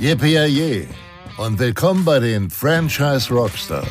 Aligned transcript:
Yippie 0.00 0.88
und 1.38 1.58
willkommen 1.58 2.04
bei 2.04 2.18
den 2.18 2.50
Franchise 2.50 3.32
Rockstars. 3.32 3.86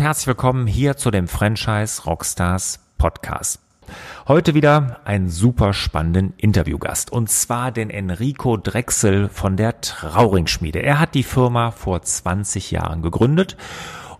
Herzlich 0.00 0.26
willkommen 0.26 0.66
hier 0.66 0.96
zu 0.96 1.10
dem 1.10 1.28
Franchise 1.28 2.02
Rockstars 2.04 2.80
Podcast. 2.98 3.60
Heute 4.28 4.54
wieder 4.54 5.00
einen 5.04 5.28
super 5.28 5.72
spannenden 5.72 6.34
Interviewgast 6.36 7.12
und 7.12 7.28
zwar 7.28 7.72
den 7.72 7.90
Enrico 7.90 8.56
Drechsel 8.56 9.28
von 9.28 9.56
der 9.56 9.80
Trauringschmiede. 9.80 10.82
Er 10.82 10.98
hat 10.98 11.14
die 11.14 11.22
Firma 11.22 11.70
vor 11.70 12.02
20 12.02 12.70
Jahren 12.70 13.02
gegründet 13.02 13.56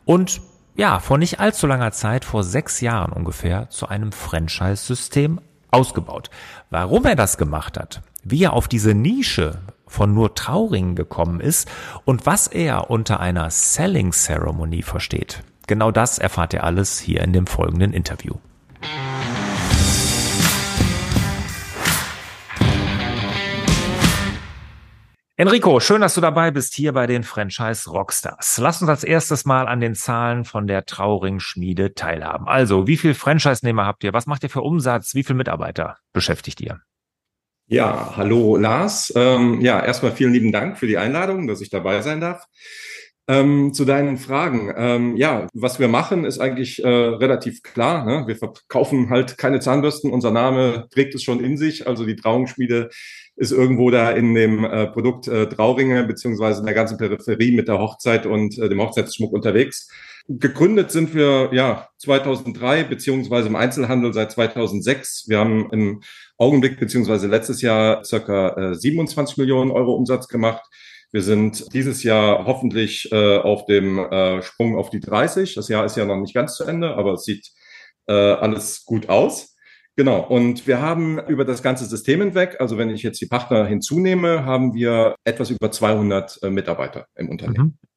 und 0.05 0.41
ja, 0.77 0.99
vor 0.99 1.19
nicht 1.19 1.41
allzu 1.41 1.67
langer 1.67 1.93
Zeit, 1.93 2.25
vor 2.25 2.45
sechs 2.45 2.81
Jahren 2.81 3.13
ungefähr, 3.13 3.69
zu 3.71 3.89
einem 3.89 4.13
Franchise-System 4.13 5.41
ausgebaut. 5.71 6.31
Warum 6.71 7.05
er 7.05 7.17
das 7.17 7.39
gemacht 7.39 7.79
hat, 7.79 8.03
wie 8.23 8.45
er 8.45 8.53
auf 8.53 8.69
diese 8.69 8.95
Nische 8.95 9.59
von 9.87 10.15
nur 10.15 10.35
Trauringen 10.35 10.95
gekommen 10.95 11.41
ist 11.41 11.69
und 12.05 12.27
was 12.27 12.47
er 12.47 12.91
unter 12.91 13.21
einer 13.21 13.51
Selling 13.51 14.13
Ceremony 14.13 14.83
versteht. 14.83 15.43
Genau 15.67 15.91
das 15.91 16.19
erfahrt 16.19 16.53
ihr 16.53 16.65
alles 16.65 16.99
hier 16.99 17.21
in 17.23 17.33
dem 17.33 17.47
folgenden 17.47 17.93
Interview. 17.93 18.35
Enrico, 25.41 25.81
schön, 25.81 26.03
dass 26.03 26.13
du 26.13 26.21
dabei 26.21 26.51
bist 26.51 26.75
hier 26.75 26.93
bei 26.93 27.07
den 27.07 27.23
Franchise 27.23 27.89
Rockstars. 27.89 28.59
Lass 28.59 28.83
uns 28.83 28.91
als 28.91 29.05
erstes 29.05 29.47
mal 29.47 29.69
an 29.69 29.81
den 29.81 29.95
Zahlen 29.95 30.45
von 30.45 30.67
der 30.67 30.85
Trauring 30.85 31.41
Schmiede 31.41 31.95
teilhaben. 31.95 32.47
Also, 32.47 32.87
wie 32.87 32.99
viel 32.99 33.15
Franchise-Nehmer 33.15 33.87
habt 33.87 34.05
ihr? 34.05 34.13
Was 34.13 34.27
macht 34.27 34.43
ihr 34.43 34.51
für 34.51 34.61
Umsatz? 34.61 35.15
Wie 35.15 35.23
viel 35.23 35.35
Mitarbeiter 35.35 35.97
beschäftigt 36.13 36.61
ihr? 36.61 36.81
Ja, 37.69 38.13
hallo 38.19 38.57
Lars. 38.57 39.15
Ähm, 39.17 39.63
ja, 39.63 39.83
erstmal 39.83 40.13
vielen 40.13 40.35
lieben 40.35 40.53
Dank 40.53 40.77
für 40.77 40.87
die 40.87 40.99
Einladung, 40.99 41.47
dass 41.47 41.63
ich 41.63 41.71
dabei 41.71 42.03
sein 42.03 42.21
darf. 42.21 42.45
Ähm, 43.27 43.73
zu 43.73 43.87
deinen 43.87 44.19
Fragen. 44.19 44.75
Ähm, 44.77 45.17
ja, 45.17 45.47
was 45.55 45.81
wir 45.81 45.89
machen, 45.89 46.27
ist 46.27 46.39
eigentlich 46.39 46.85
äh, 46.85 46.87
relativ 46.87 47.63
klar. 47.63 48.05
Ne? 48.05 48.27
Wir 48.27 48.37
verkaufen 48.37 49.09
halt 49.09 49.39
keine 49.39 49.61
Zahnbürsten. 49.61 50.11
Unser 50.11 50.33
Name 50.33 50.87
trägt 50.91 51.15
es 51.15 51.23
schon 51.23 51.43
in 51.43 51.57
sich. 51.57 51.87
Also 51.87 52.05
die 52.05 52.17
Trauungsschmiede 52.17 52.91
ist 53.41 53.53
irgendwo 53.53 53.91
da 53.91 54.11
in 54.11 54.35
dem 54.35 54.65
äh, 54.65 54.87
Produkt 54.87 55.27
äh, 55.27 55.49
Trauringe 55.49 56.05
beziehungsweise 56.05 56.61
in 56.61 56.67
der 56.67 56.75
ganzen 56.75 56.99
Peripherie 56.99 57.57
mit 57.57 57.69
der 57.69 57.79
Hochzeit 57.79 58.27
und 58.27 58.59
äh, 58.59 58.69
dem 58.69 58.83
Hochzeitsschmuck 58.83 59.33
unterwegs. 59.33 59.89
Gegründet 60.29 60.91
sind 60.91 61.15
wir 61.15 61.49
ja 61.55 61.89
2003 61.97 62.85
beziehungsweise 62.85 63.49
im 63.49 63.57
Einzelhandel 63.57 64.13
seit 64.13 64.33
2006. 64.33 65.25
Wir 65.29 65.39
haben 65.39 65.71
im 65.73 66.03
Augenblick 66.37 66.79
beziehungsweise 66.79 67.29
letztes 67.29 67.63
Jahr 67.63 68.05
circa 68.05 68.73
äh, 68.73 68.75
27 68.75 69.39
Millionen 69.39 69.71
Euro 69.71 69.95
Umsatz 69.95 70.29
gemacht. 70.29 70.63
Wir 71.11 71.23
sind 71.23 71.73
dieses 71.73 72.03
Jahr 72.03 72.45
hoffentlich 72.45 73.11
äh, 73.11 73.39
auf 73.39 73.65
dem 73.65 73.99
äh, 73.99 74.43
Sprung 74.43 74.77
auf 74.77 74.91
die 74.91 75.01
30. 75.01 75.55
Das 75.55 75.69
Jahr 75.69 75.87
ist 75.87 75.97
ja 75.97 76.05
noch 76.05 76.21
nicht 76.21 76.35
ganz 76.35 76.57
zu 76.57 76.65
Ende, 76.65 76.95
aber 76.95 77.15
es 77.15 77.25
sieht 77.25 77.51
äh, 78.07 78.13
alles 78.13 78.85
gut 78.85 79.09
aus. 79.09 79.50
Genau. 79.97 80.21
Und 80.21 80.67
wir 80.67 80.81
haben 80.81 81.19
über 81.27 81.45
das 81.45 81.63
ganze 81.63 81.85
System 81.85 82.21
hinweg, 82.21 82.57
also 82.59 82.79
wenn 82.79 82.91
ich 82.91 83.03
jetzt 83.03 83.21
die 83.21 83.27
Partner 83.27 83.67
hinzunehme, 83.67 84.45
haben 84.45 84.75
wir 84.75 85.17
etwas 85.25 85.51
über 85.51 85.71
200 85.71 86.43
äh, 86.43 86.51
Mitarbeiter 86.51 87.07
im 87.17 87.29
Unternehmen. 87.29 87.79
Mhm. 87.79 87.89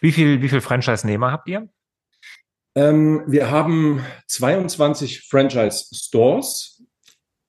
Wie 0.00 0.12
viel, 0.12 0.42
wie 0.42 0.48
viel 0.48 0.60
Franchise-Nehmer 0.60 1.32
habt 1.32 1.48
ihr? 1.48 1.68
Ähm, 2.74 3.24
wir 3.26 3.50
haben 3.50 4.04
22 4.28 5.26
Franchise-Stores. 5.28 6.84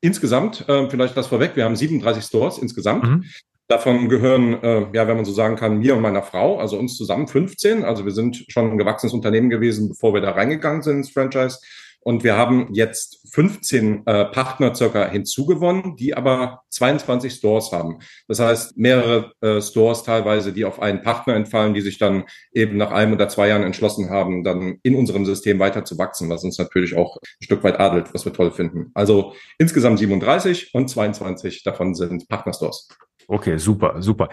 Insgesamt, 0.02 0.67
äh, 0.67 0.89
vielleicht 0.89 1.16
das 1.16 1.28
vorweg, 1.28 1.55
wir 1.55 1.64
haben 1.64 1.76
37 1.76 2.23
Stores 2.23 2.58
insgesamt. 2.58 3.03
Mhm. 3.03 3.26
Davon 3.67 4.10
gehören, 4.10 4.61
äh, 4.64 4.88
ja, 4.94 5.08
wenn 5.08 5.15
man 5.15 5.26
so 5.26 5.32
sagen 5.32 5.55
kann, 5.55 5.77
mir 5.77 5.95
und 5.95 6.02
meiner 6.02 6.23
Frau, 6.23 6.60
also 6.60 6.77
uns 6.77 6.98
zusammen 6.98 7.27
15. 7.27 7.86
Also 7.86 8.04
wir 8.04 8.11
sind 8.11 8.45
schon 8.49 8.71
ein 8.71 8.77
gewachsenes 8.77 9.14
Unternehmen 9.14 9.49
gewesen, 9.49 9.89
bevor 9.89 10.14
wir 10.14 10.21
da 10.21 10.32
reingegangen 10.32 10.82
sind 10.82 10.98
ins 10.98 11.11
Franchise. 11.11 11.60
Und 12.04 12.23
wir 12.23 12.36
haben 12.36 12.70
jetzt 12.73 13.28
15 13.32 14.06
äh, 14.06 14.26
Partner 14.26 14.73
circa 14.73 15.08
hinzugewonnen, 15.08 15.95
die 15.95 16.16
aber 16.16 16.64
22 16.70 17.34
Stores 17.34 17.72
haben. 17.72 18.00
Das 18.28 18.39
heißt, 18.39 18.78
mehrere 18.78 19.32
äh, 19.42 19.62
Stores 19.62 20.04
teilweise, 20.04 20.52
die 20.52 20.66
auf 20.66 20.82
einen 20.82 21.04
Partner 21.04 21.36
entfallen, 21.36 21.73
die 21.73 21.82
sich 21.82 22.00
dann 22.00 22.26
eben 22.54 22.78
nach 22.78 22.92
einem 22.92 23.14
oder 23.14 23.30
zwei 23.30 23.50
Jahren 23.50 23.64
entschlossen 23.64 24.10
haben, 24.10 24.44
dann 24.44 24.80
in 24.82 24.95
unserem 24.95 25.26
System 25.26 25.60
weiter 25.60 25.86
zu 25.86 25.98
wachsen, 25.98 26.30
was 26.30 26.44
uns 26.44 26.58
natürlich 26.58 26.95
auch 26.95 27.17
ein 27.17 27.44
Stück 27.44 27.64
weit 27.64 27.80
adelt, 27.80 28.14
was 28.14 28.26
wir 28.26 28.33
toll 28.33 28.52
finden. 28.52 28.92
Also 28.95 29.33
insgesamt 29.60 30.00
37 30.00 30.73
und 30.73 30.89
22 30.89 31.64
davon 31.64 31.94
sind 31.94 32.28
Partnerstores. 32.28 32.88
Okay, 33.28 33.58
super, 33.58 34.02
super. 34.02 34.30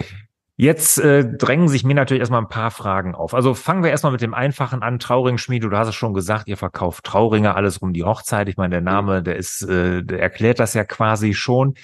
Jetzt 0.61 0.99
äh, 0.99 1.25
drängen 1.25 1.69
sich 1.69 1.85
mir 1.85 1.95
natürlich 1.95 2.19
erstmal 2.19 2.43
ein 2.43 2.49
paar 2.49 2.73
Fragen 2.73 3.15
auf. 3.15 3.33
Also 3.33 3.55
fangen 3.55 3.85
wir 3.85 3.91
erstmal 3.91 4.11
mit 4.11 4.23
dem 4.23 4.35
einfachen 4.35 4.83
an. 4.83 4.99
Trauringschmiede, 4.99 5.71
du 5.71 5.79
hast 5.79 5.87
es 5.87 5.95
schon 5.95 6.15
gesagt, 6.15 6.49
ihr 6.49 6.57
verkauft 6.57 7.05
Trauringe, 7.05 7.55
alles 7.55 7.79
um 7.79 7.93
die 7.93 8.03
Hochzeit. 8.03 8.49
Ich 8.49 8.57
meine, 8.57 8.71
der 8.73 8.81
Name, 8.81 9.23
der 9.23 9.37
ist, 9.37 9.63
äh, 9.63 10.03
der 10.03 10.21
erklärt 10.21 10.59
das 10.59 10.75
ja 10.75 10.83
quasi 10.83 11.33
schon. 11.33 11.75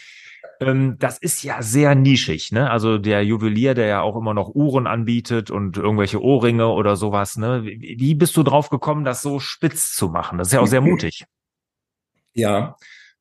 Ähm, 0.58 0.96
das 0.98 1.18
ist 1.18 1.44
ja 1.44 1.62
sehr 1.62 1.94
nischig, 1.94 2.50
ne? 2.50 2.68
Also 2.68 2.98
der 2.98 3.24
Juwelier, 3.24 3.74
der 3.74 3.86
ja 3.86 4.00
auch 4.00 4.16
immer 4.16 4.34
noch 4.34 4.56
Uhren 4.56 4.88
anbietet 4.88 5.52
und 5.52 5.76
irgendwelche 5.76 6.20
Ohrringe 6.20 6.66
oder 6.66 6.96
sowas, 6.96 7.36
ne? 7.36 7.62
Wie, 7.62 7.94
wie 8.00 8.14
bist 8.16 8.36
du 8.36 8.42
drauf 8.42 8.70
gekommen, 8.70 9.04
das 9.04 9.22
so 9.22 9.38
spitz 9.38 9.94
zu 9.94 10.08
machen? 10.08 10.36
Das 10.36 10.48
ist 10.48 10.52
ja 10.52 10.58
auch 10.58 10.66
sehr 10.66 10.80
mutig. 10.80 11.26
Ja, 12.32 12.74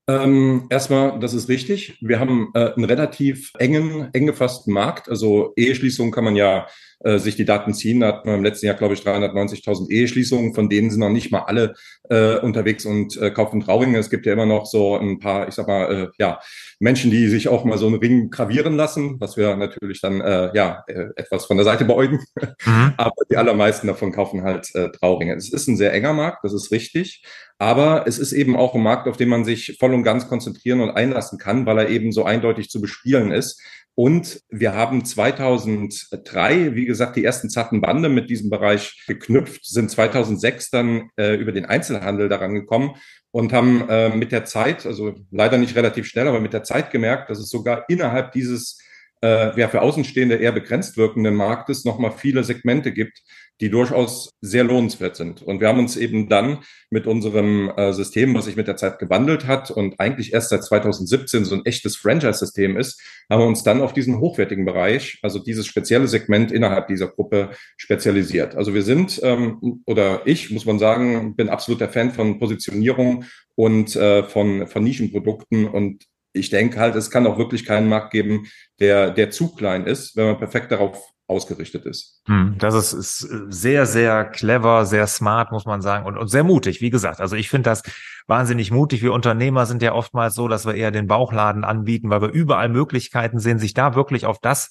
ähm, 0.08 0.68
erstmal, 0.70 1.20
das 1.20 1.34
ist 1.34 1.48
richtig. 1.48 1.98
Wir 2.02 2.20
haben 2.20 2.52
äh, 2.54 2.74
einen 2.74 2.84
relativ 2.84 3.52
engen, 3.58 4.14
eng 4.14 4.26
gefassten 4.26 4.74
Markt. 4.74 5.08
Also 5.10 5.54
Eheschließungen 5.56 6.12
kann 6.12 6.26
man 6.26 6.36
ja 6.36 6.68
äh, 7.04 7.20
sich 7.20 7.36
die 7.36 7.46
Daten 7.46 7.74
ziehen. 7.74 8.00
Da 8.00 8.08
hat 8.08 8.26
man 8.26 8.36
im 8.36 8.44
letzten 8.44 8.66
Jahr, 8.66 8.76
glaube 8.76 8.94
ich, 8.94 9.02
390.000 9.02 9.90
Eheschließungen. 9.90 10.54
Von 10.54 10.70
denen 10.70 10.90
sind 10.90 11.00
noch 11.00 11.10
nicht 11.10 11.32
mal 11.32 11.44
alle 11.44 11.74
äh, 12.10 12.38
unterwegs 12.38 12.86
und 12.86 13.18
äh, 13.18 13.32
kaufen 13.32 13.62
Trauringe. 13.62 13.98
Es 13.98 14.10
gibt 14.10 14.26
ja 14.26 14.34
immer 14.34 14.46
noch 14.46 14.66
so 14.66 14.98
ein 14.98 15.20
paar, 15.20 15.48
ich 15.48 15.56
sag 15.56 15.68
mal, 15.68 15.92
äh, 15.92 16.08
ja, 16.18 16.40
Menschen, 16.80 17.12
die 17.12 17.28
sich 17.28 17.48
auch 17.48 17.64
mal 17.66 17.78
so 17.78 17.88
einen 17.88 18.00
Ring 18.00 18.30
gravieren 18.30 18.76
lassen, 18.76 19.20
was 19.20 19.38
wir 19.38 19.56
natürlich 19.56 20.02
dann 20.02 20.22
äh, 20.22 20.52
ja 20.56 20.84
äh, 20.88 21.08
etwas 21.16 21.46
von 21.46 21.58
der 21.58 21.66
Seite 21.66 21.86
beäugen. 21.86 22.20
Mhm. 22.66 22.94
Aber 22.98 23.14
die 23.30 23.38
allermeisten 23.38 23.88
davon 23.88 24.12
kaufen 24.12 24.44
halt 24.44 24.74
äh, 24.76 24.90
Trauringe. 24.92 25.36
Es 25.36 25.52
ist 25.52 25.68
ein 25.68 25.78
sehr 25.78 25.94
enger 25.94 26.14
Markt, 26.14 26.44
das 26.44 26.54
ist 26.54 26.72
richtig. 26.72 27.24
Aber 27.60 28.06
es 28.08 28.20
ist 28.20 28.34
eben 28.34 28.58
auch 28.58 28.76
ein 28.76 28.84
Markt, 28.84 29.08
auf 29.08 29.16
den 29.16 29.30
man 29.30 29.46
sich 29.46 29.78
voll 29.80 29.94
und 29.94 30.04
ganz 30.04 30.28
konzentrieren 30.28 30.82
und 30.82 30.92
einlassen 30.92 31.38
kann, 31.38 31.66
weil 31.66 31.78
er 31.78 31.90
eben 31.90 32.12
so 32.12 32.26
eindeutig 32.26 32.70
zu 32.70 32.82
bespielen 32.82 33.32
ist. 33.32 33.62
Und 33.96 34.42
wir 34.50 34.74
haben 34.74 35.06
2003, 35.06 36.76
wie 36.76 36.86
gesagt, 36.86 37.16
die 37.16 37.24
ersten 37.24 37.50
zarten 37.50 37.80
Bande 37.80 38.10
mit 38.10 38.30
diesem 38.30 38.50
Bereich 38.50 39.04
geknüpft, 39.08 39.66
sind 39.66 39.92
2006 39.92 40.72
dann 40.72 41.10
äh, 41.16 41.36
über 41.36 41.52
den 41.52 41.66
Einzelhandel 41.66 42.28
daran 42.28 42.56
gekommen 42.56 42.96
und 43.30 43.54
haben 43.54 43.88
äh, 43.90 44.10
mit 44.10 44.32
der 44.32 44.46
Zeit, 44.46 44.88
also 44.88 45.14
leider 45.30 45.60
nicht 45.60 45.76
relativ 45.76 46.08
schnell, 46.08 46.28
aber 46.28 46.40
mit 46.40 46.54
der 46.54 46.64
Zeit 46.64 46.90
gemerkt, 46.90 47.30
dass 47.30 47.38
es 47.38 47.50
sogar 47.50 47.86
innerhalb 47.88 48.32
dieses 48.32 48.80
äh, 49.24 49.60
ja, 49.60 49.70
für 49.70 49.82
Außenstehende 49.82 50.36
eher 50.36 50.52
begrenzt 50.52 50.98
wirkenden 50.98 51.36
Marktes 51.36 51.86
nochmal 51.86 52.12
viele 52.12 52.44
Segmente 52.44 52.92
gibt, 52.92 53.22
die 53.62 53.70
durchaus 53.70 54.32
sehr 54.42 54.64
lohnenswert 54.64 55.16
sind. 55.16 55.42
Und 55.42 55.62
wir 55.62 55.68
haben 55.68 55.80
uns 55.80 55.96
eben 55.96 56.28
dann 56.28 56.60
mit 56.90 57.08
unserem 57.08 57.72
äh, 57.78 57.94
System, 57.94 58.34
was 58.36 58.46
sich 58.46 58.56
mit 58.56 58.68
der 58.68 58.76
Zeit 58.76 59.00
gewandelt 59.00 59.48
hat 59.48 59.72
und 59.72 60.00
eigentlich 60.00 60.34
erst 60.34 60.50
seit 60.50 60.64
2017 60.64 61.46
so 61.46 61.56
ein 61.56 61.66
echtes 61.66 61.96
Franchise-System 61.96 62.78
ist, 62.78 63.02
haben 63.30 63.42
wir 63.42 63.48
uns 63.48 63.64
dann 63.64 63.82
auf 63.82 63.94
diesen 63.94 64.20
hochwertigen 64.20 64.66
Bereich, 64.66 65.20
also 65.22 65.40
dieses 65.40 65.68
spezielle 65.68 66.08
Segment 66.08 66.52
innerhalb 66.52 66.88
dieser 66.88 67.08
Gruppe 67.08 67.52
spezialisiert. 67.78 68.56
Also 68.56 68.74
wir 68.74 68.84
sind, 68.84 69.20
ähm, 69.24 69.82
oder 69.86 70.24
ich, 70.26 70.50
muss 70.52 70.66
man 70.66 70.80
sagen, 70.80 71.36
bin 71.36 71.50
absoluter 71.50 71.90
Fan 71.90 72.12
von 72.12 72.40
Positionierung 72.40 73.26
und 73.56 73.96
äh, 73.96 74.24
von, 74.24 74.68
von 74.68 74.84
Nischenprodukten 74.84 75.68
und 75.68 76.04
ich 76.34 76.50
denke 76.50 76.80
halt, 76.80 76.96
es 76.96 77.12
kann 77.12 77.28
auch 77.28 77.38
wirklich 77.38 77.64
keinen 77.64 77.88
Markt 77.88 78.12
geben, 78.12 78.48
der, 78.80 79.12
der 79.12 79.30
zu 79.30 79.54
klein 79.54 79.86
ist, 79.86 80.16
wenn 80.16 80.26
man 80.26 80.38
perfekt 80.40 80.72
darauf 80.72 81.13
ausgerichtet 81.28 81.86
ist. 81.86 82.22
Hm, 82.28 82.56
das 82.58 82.76
ist, 82.76 82.94
ist 82.94 83.20
sehr, 83.50 83.86
sehr 83.86 84.26
clever, 84.26 84.86
sehr 84.86 85.08
smart, 85.08 85.52
muss 85.52 85.66
man 85.66 85.82
sagen, 85.82 86.06
und, 86.06 86.18
und 86.18 86.28
sehr 86.28 86.44
mutig, 86.44 86.82
wie 86.82 86.90
gesagt. 86.90 87.22
Also 87.22 87.36
ich 87.36 87.50
finde 87.50 87.70
das 87.70 87.84
wahnsinnig 88.28 88.72
mutig. 88.72 89.02
Wir 89.02 89.14
Unternehmer 89.14 89.66
sind 89.66 89.82
ja 89.82 89.94
oftmals 89.94 90.36
so, 90.36 90.48
dass 90.48 90.66
wir 90.66 90.76
eher 90.76 90.92
den 90.92 91.08
Bauchladen 91.08 91.64
anbieten, 91.64 92.10
weil 92.10 92.22
wir 92.22 92.30
überall 92.30 92.70
Möglichkeiten 92.70 93.40
sehen, 93.40 93.60
sich 93.60 93.74
da 93.74 93.96
wirklich 93.96 94.26
auf 94.26 94.40
das 94.40 94.70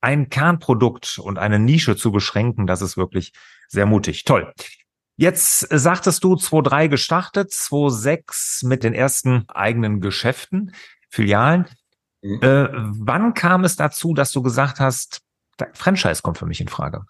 ein 0.00 0.28
Kernprodukt 0.28 1.18
und 1.18 1.38
eine 1.38 1.58
Nische 1.58 1.96
zu 1.96 2.12
beschränken. 2.12 2.66
Das 2.66 2.82
ist 2.82 2.96
wirklich 2.96 3.32
sehr 3.68 3.86
mutig. 3.86 4.24
Toll. 4.24 4.52
Jetzt 5.16 5.60
sagtest 5.70 6.24
du 6.24 6.34
2.3 6.34 6.88
gestartet, 6.88 7.50
2.6 7.50 8.66
mit 8.66 8.82
den 8.82 8.94
ersten 8.94 9.44
eigenen 9.48 10.00
Geschäften, 10.00 10.74
Filialen. 11.08 11.66
Mhm. 12.20 12.42
Äh, 12.42 12.68
wann 12.72 13.34
kam 13.34 13.64
es 13.64 13.76
dazu, 13.76 14.12
dass 14.12 14.32
du 14.32 14.42
gesagt 14.42 14.80
hast, 14.80 15.23
Franchise 15.74 16.22
kommt 16.22 16.38
für 16.38 16.46
mich 16.46 16.60
in 16.60 16.68
Frage? 16.68 17.04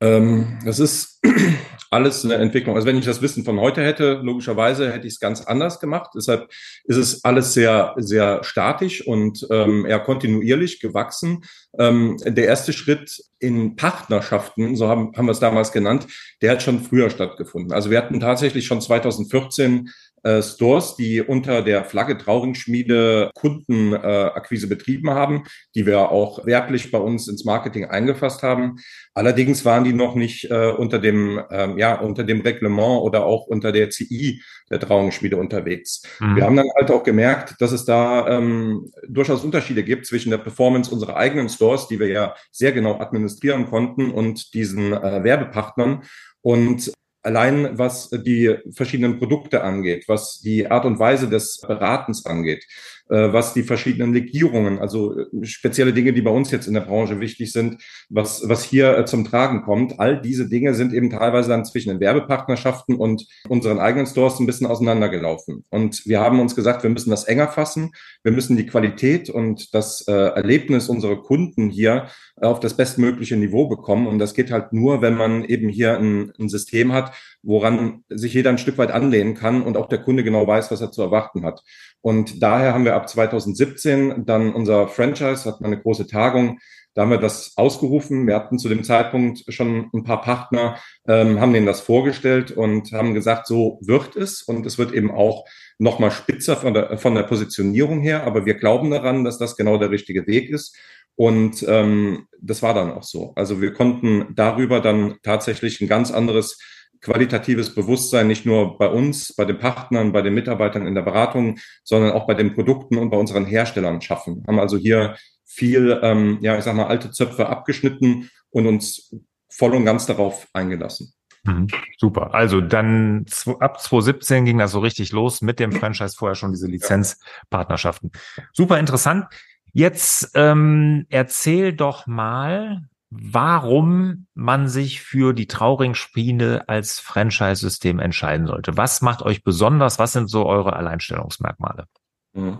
Ähm, 0.00 0.58
das 0.64 0.80
ist 0.80 1.20
alles 1.90 2.24
eine 2.24 2.34
Entwicklung. 2.34 2.74
Also 2.74 2.86
wenn 2.86 2.98
ich 2.98 3.04
das 3.04 3.22
Wissen 3.22 3.44
von 3.44 3.60
heute 3.60 3.82
hätte, 3.82 4.20
logischerweise 4.22 4.92
hätte 4.92 5.06
ich 5.06 5.14
es 5.14 5.20
ganz 5.20 5.42
anders 5.42 5.80
gemacht. 5.80 6.10
Deshalb 6.14 6.50
ist 6.84 6.96
es 6.96 7.24
alles 7.24 7.54
sehr, 7.54 7.94
sehr 7.96 8.42
statisch 8.42 9.06
und 9.06 9.46
ähm, 9.50 9.86
eher 9.86 10.00
kontinuierlich 10.00 10.80
gewachsen. 10.80 11.44
Ähm, 11.78 12.16
der 12.24 12.46
erste 12.46 12.72
Schritt 12.72 13.22
in 13.38 13.76
Partnerschaften, 13.76 14.76
so 14.76 14.88
haben, 14.88 15.12
haben 15.16 15.26
wir 15.26 15.32
es 15.32 15.40
damals 15.40 15.72
genannt, 15.72 16.06
der 16.42 16.52
hat 16.52 16.62
schon 16.62 16.82
früher 16.82 17.10
stattgefunden. 17.10 17.72
Also 17.72 17.90
wir 17.90 17.98
hatten 17.98 18.20
tatsächlich 18.20 18.66
schon 18.66 18.80
2014 18.80 19.90
äh, 20.24 20.42
Stores, 20.42 20.96
die 20.96 21.20
unter 21.22 21.62
der 21.62 21.84
Flagge 21.84 22.18
Trauringschmiede 22.18 23.30
Kundenakquise 23.34 24.66
äh, 24.66 24.68
betrieben 24.68 25.10
haben, 25.10 25.44
die 25.74 25.86
wir 25.86 26.10
auch 26.10 26.46
werblich 26.46 26.90
bei 26.90 26.98
uns 26.98 27.28
ins 27.28 27.44
Marketing 27.44 27.84
eingefasst 27.84 28.42
haben. 28.42 28.76
Allerdings 29.12 29.64
waren 29.64 29.84
die 29.84 29.92
noch 29.92 30.14
nicht 30.14 30.50
äh, 30.50 30.70
unter 30.70 30.98
dem 30.98 31.40
ähm, 31.50 31.78
ja 31.78 31.94
unter 32.00 32.24
dem 32.24 32.40
Reglement 32.40 33.02
oder 33.02 33.26
auch 33.26 33.46
unter 33.46 33.70
der 33.70 33.90
CI 33.90 34.42
der 34.70 34.80
Trauringschmiede 34.80 35.36
unterwegs. 35.36 36.02
Mhm. 36.20 36.36
Wir 36.36 36.44
haben 36.44 36.56
dann 36.56 36.70
halt 36.76 36.90
auch 36.90 37.02
gemerkt, 37.02 37.56
dass 37.60 37.72
es 37.72 37.84
da 37.84 38.26
ähm, 38.28 38.90
durchaus 39.06 39.44
Unterschiede 39.44 39.84
gibt 39.84 40.06
zwischen 40.06 40.30
der 40.30 40.38
Performance 40.38 40.90
unserer 40.90 41.16
eigenen 41.16 41.48
Stores, 41.48 41.86
die 41.88 42.00
wir 42.00 42.08
ja 42.08 42.34
sehr 42.50 42.72
genau 42.72 42.98
administrieren 42.98 43.66
konnten, 43.66 44.10
und 44.10 44.54
diesen 44.54 44.92
äh, 44.92 45.22
Werbepartnern. 45.22 46.02
Und 46.40 46.92
allein 47.24 47.78
was 47.78 48.10
die 48.10 48.56
verschiedenen 48.70 49.18
Produkte 49.18 49.64
angeht, 49.64 50.04
was 50.08 50.40
die 50.40 50.70
Art 50.70 50.84
und 50.84 50.98
Weise 50.98 51.28
des 51.28 51.60
Beratens 51.66 52.26
angeht, 52.26 52.66
was 53.08 53.52
die 53.52 53.62
verschiedenen 53.62 54.14
Legierungen, 54.14 54.78
also 54.78 55.18
äh, 55.18 55.44
spezielle 55.44 55.92
Dinge, 55.92 56.12
die 56.12 56.22
bei 56.22 56.30
uns 56.30 56.50
jetzt 56.50 56.66
in 56.66 56.74
der 56.74 56.80
Branche 56.80 57.20
wichtig 57.20 57.52
sind, 57.52 57.82
was, 58.08 58.48
was 58.48 58.64
hier 58.64 58.96
äh, 58.96 59.04
zum 59.04 59.24
Tragen 59.24 59.62
kommt. 59.62 60.00
All 60.00 60.20
diese 60.20 60.48
Dinge 60.48 60.74
sind 60.74 60.92
eben 60.94 61.10
teilweise 61.10 61.50
dann 61.50 61.64
zwischen 61.64 61.90
den 61.90 62.00
Werbepartnerschaften 62.00 62.96
und 62.96 63.26
unseren 63.48 63.78
eigenen 63.78 64.06
Stores 64.06 64.40
ein 64.40 64.46
bisschen 64.46 64.66
auseinandergelaufen. 64.66 65.64
Und 65.68 66.06
wir 66.06 66.20
haben 66.20 66.40
uns 66.40 66.56
gesagt, 66.56 66.82
wir 66.82 66.90
müssen 66.90 67.10
das 67.10 67.24
enger 67.24 67.48
fassen. 67.48 67.92
Wir 68.22 68.32
müssen 68.32 68.56
die 68.56 68.66
Qualität 68.66 69.28
und 69.28 69.74
das 69.74 70.02
Erlebnis 70.06 70.88
unserer 70.88 71.20
Kunden 71.22 71.70
hier 71.70 72.08
auf 72.36 72.60
das 72.60 72.74
bestmögliche 72.74 73.36
Niveau 73.36 73.68
bekommen. 73.68 74.06
Und 74.06 74.18
das 74.18 74.34
geht 74.34 74.50
halt 74.50 74.72
nur, 74.72 75.02
wenn 75.02 75.14
man 75.14 75.44
eben 75.44 75.68
hier 75.68 75.98
ein, 75.98 76.32
ein 76.38 76.48
System 76.48 76.92
hat, 76.92 77.12
woran 77.44 78.04
sich 78.08 78.34
jeder 78.34 78.50
ein 78.50 78.58
Stück 78.58 78.78
weit 78.78 78.90
anlehnen 78.90 79.34
kann 79.34 79.62
und 79.62 79.76
auch 79.76 79.88
der 79.88 80.02
Kunde 80.02 80.24
genau 80.24 80.46
weiß, 80.46 80.70
was 80.70 80.80
er 80.80 80.92
zu 80.92 81.02
erwarten 81.02 81.44
hat. 81.44 81.62
Und 82.00 82.42
daher 82.42 82.74
haben 82.74 82.84
wir 82.84 82.94
ab 82.94 83.08
2017 83.08 84.24
dann 84.26 84.52
unser 84.52 84.88
Franchise, 84.88 85.44
hatten 85.44 85.64
eine 85.64 85.80
große 85.80 86.06
Tagung, 86.06 86.58
da 86.94 87.02
haben 87.02 87.10
wir 87.10 87.18
das 87.18 87.54
ausgerufen. 87.56 88.26
Wir 88.26 88.36
hatten 88.36 88.58
zu 88.58 88.68
dem 88.68 88.84
Zeitpunkt 88.84 89.44
schon 89.52 89.90
ein 89.92 90.04
paar 90.04 90.20
Partner, 90.20 90.78
ähm, 91.08 91.40
haben 91.40 91.52
denen 91.52 91.66
das 91.66 91.80
vorgestellt 91.80 92.52
und 92.52 92.92
haben 92.92 93.14
gesagt, 93.14 93.48
so 93.48 93.80
wird 93.82 94.14
es. 94.14 94.42
Und 94.42 94.64
es 94.64 94.78
wird 94.78 94.92
eben 94.92 95.10
auch 95.10 95.44
nochmal 95.78 96.12
spitzer 96.12 96.56
von 96.56 96.72
der, 96.72 96.96
von 96.98 97.16
der 97.16 97.24
Positionierung 97.24 98.00
her. 98.00 98.22
Aber 98.24 98.46
wir 98.46 98.54
glauben 98.54 98.92
daran, 98.92 99.24
dass 99.24 99.38
das 99.38 99.56
genau 99.56 99.76
der 99.76 99.90
richtige 99.90 100.28
Weg 100.28 100.48
ist. 100.48 100.76
Und 101.16 101.64
ähm, 101.68 102.26
das 102.40 102.62
war 102.62 102.74
dann 102.74 102.92
auch 102.92 103.02
so. 103.02 103.32
Also 103.34 103.60
wir 103.60 103.72
konnten 103.72 104.32
darüber 104.34 104.80
dann 104.80 105.16
tatsächlich 105.24 105.80
ein 105.80 105.88
ganz 105.88 106.12
anderes 106.12 106.58
qualitatives 107.04 107.74
Bewusstsein 107.74 108.26
nicht 108.26 108.46
nur 108.46 108.78
bei 108.78 108.88
uns, 108.88 109.34
bei 109.36 109.44
den 109.44 109.58
Partnern, 109.58 110.12
bei 110.12 110.22
den 110.22 110.34
Mitarbeitern 110.34 110.86
in 110.86 110.94
der 110.94 111.02
Beratung, 111.02 111.58
sondern 111.84 112.12
auch 112.12 112.26
bei 112.26 112.34
den 112.34 112.54
Produkten 112.54 112.96
und 112.96 113.10
bei 113.10 113.18
unseren 113.18 113.44
Herstellern 113.44 114.00
schaffen. 114.00 114.42
Haben 114.48 114.58
also 114.58 114.78
hier 114.78 115.16
viel, 115.44 116.00
ähm, 116.02 116.38
ja, 116.40 116.56
ich 116.56 116.64
sag 116.64 116.74
mal, 116.74 116.86
alte 116.86 117.10
Zöpfe 117.10 117.48
abgeschnitten 117.48 118.30
und 118.50 118.66
uns 118.66 119.14
voll 119.50 119.74
und 119.74 119.84
ganz 119.84 120.06
darauf 120.06 120.48
eingelassen. 120.54 121.12
Mhm, 121.44 121.66
super. 121.98 122.32
Also 122.32 122.62
dann 122.62 123.26
ab 123.60 123.80
2017 123.80 124.46
ging 124.46 124.58
das 124.58 124.72
so 124.72 124.80
richtig 124.80 125.12
los 125.12 125.42
mit 125.42 125.60
dem 125.60 125.72
Franchise, 125.72 126.16
vorher 126.16 126.34
schon 126.34 126.52
diese 126.52 126.68
Lizenzpartnerschaften. 126.68 128.12
Super 128.52 128.80
interessant. 128.80 129.26
Jetzt 129.74 130.30
ähm, 130.34 131.04
erzähl 131.10 131.74
doch 131.74 132.06
mal, 132.06 132.88
warum 133.22 134.26
man 134.34 134.68
sich 134.68 135.00
für 135.00 135.32
die 135.32 135.46
Trauringspiele 135.46 136.68
als 136.68 136.98
Franchise-System 136.98 138.00
entscheiden 138.00 138.46
sollte. 138.46 138.76
Was 138.76 139.02
macht 139.02 139.22
euch 139.22 139.44
besonders? 139.44 139.98
Was 139.98 140.12
sind 140.12 140.28
so 140.28 140.46
eure 140.46 140.74
Alleinstellungsmerkmale? 140.74 141.86
Mhm. 142.34 142.58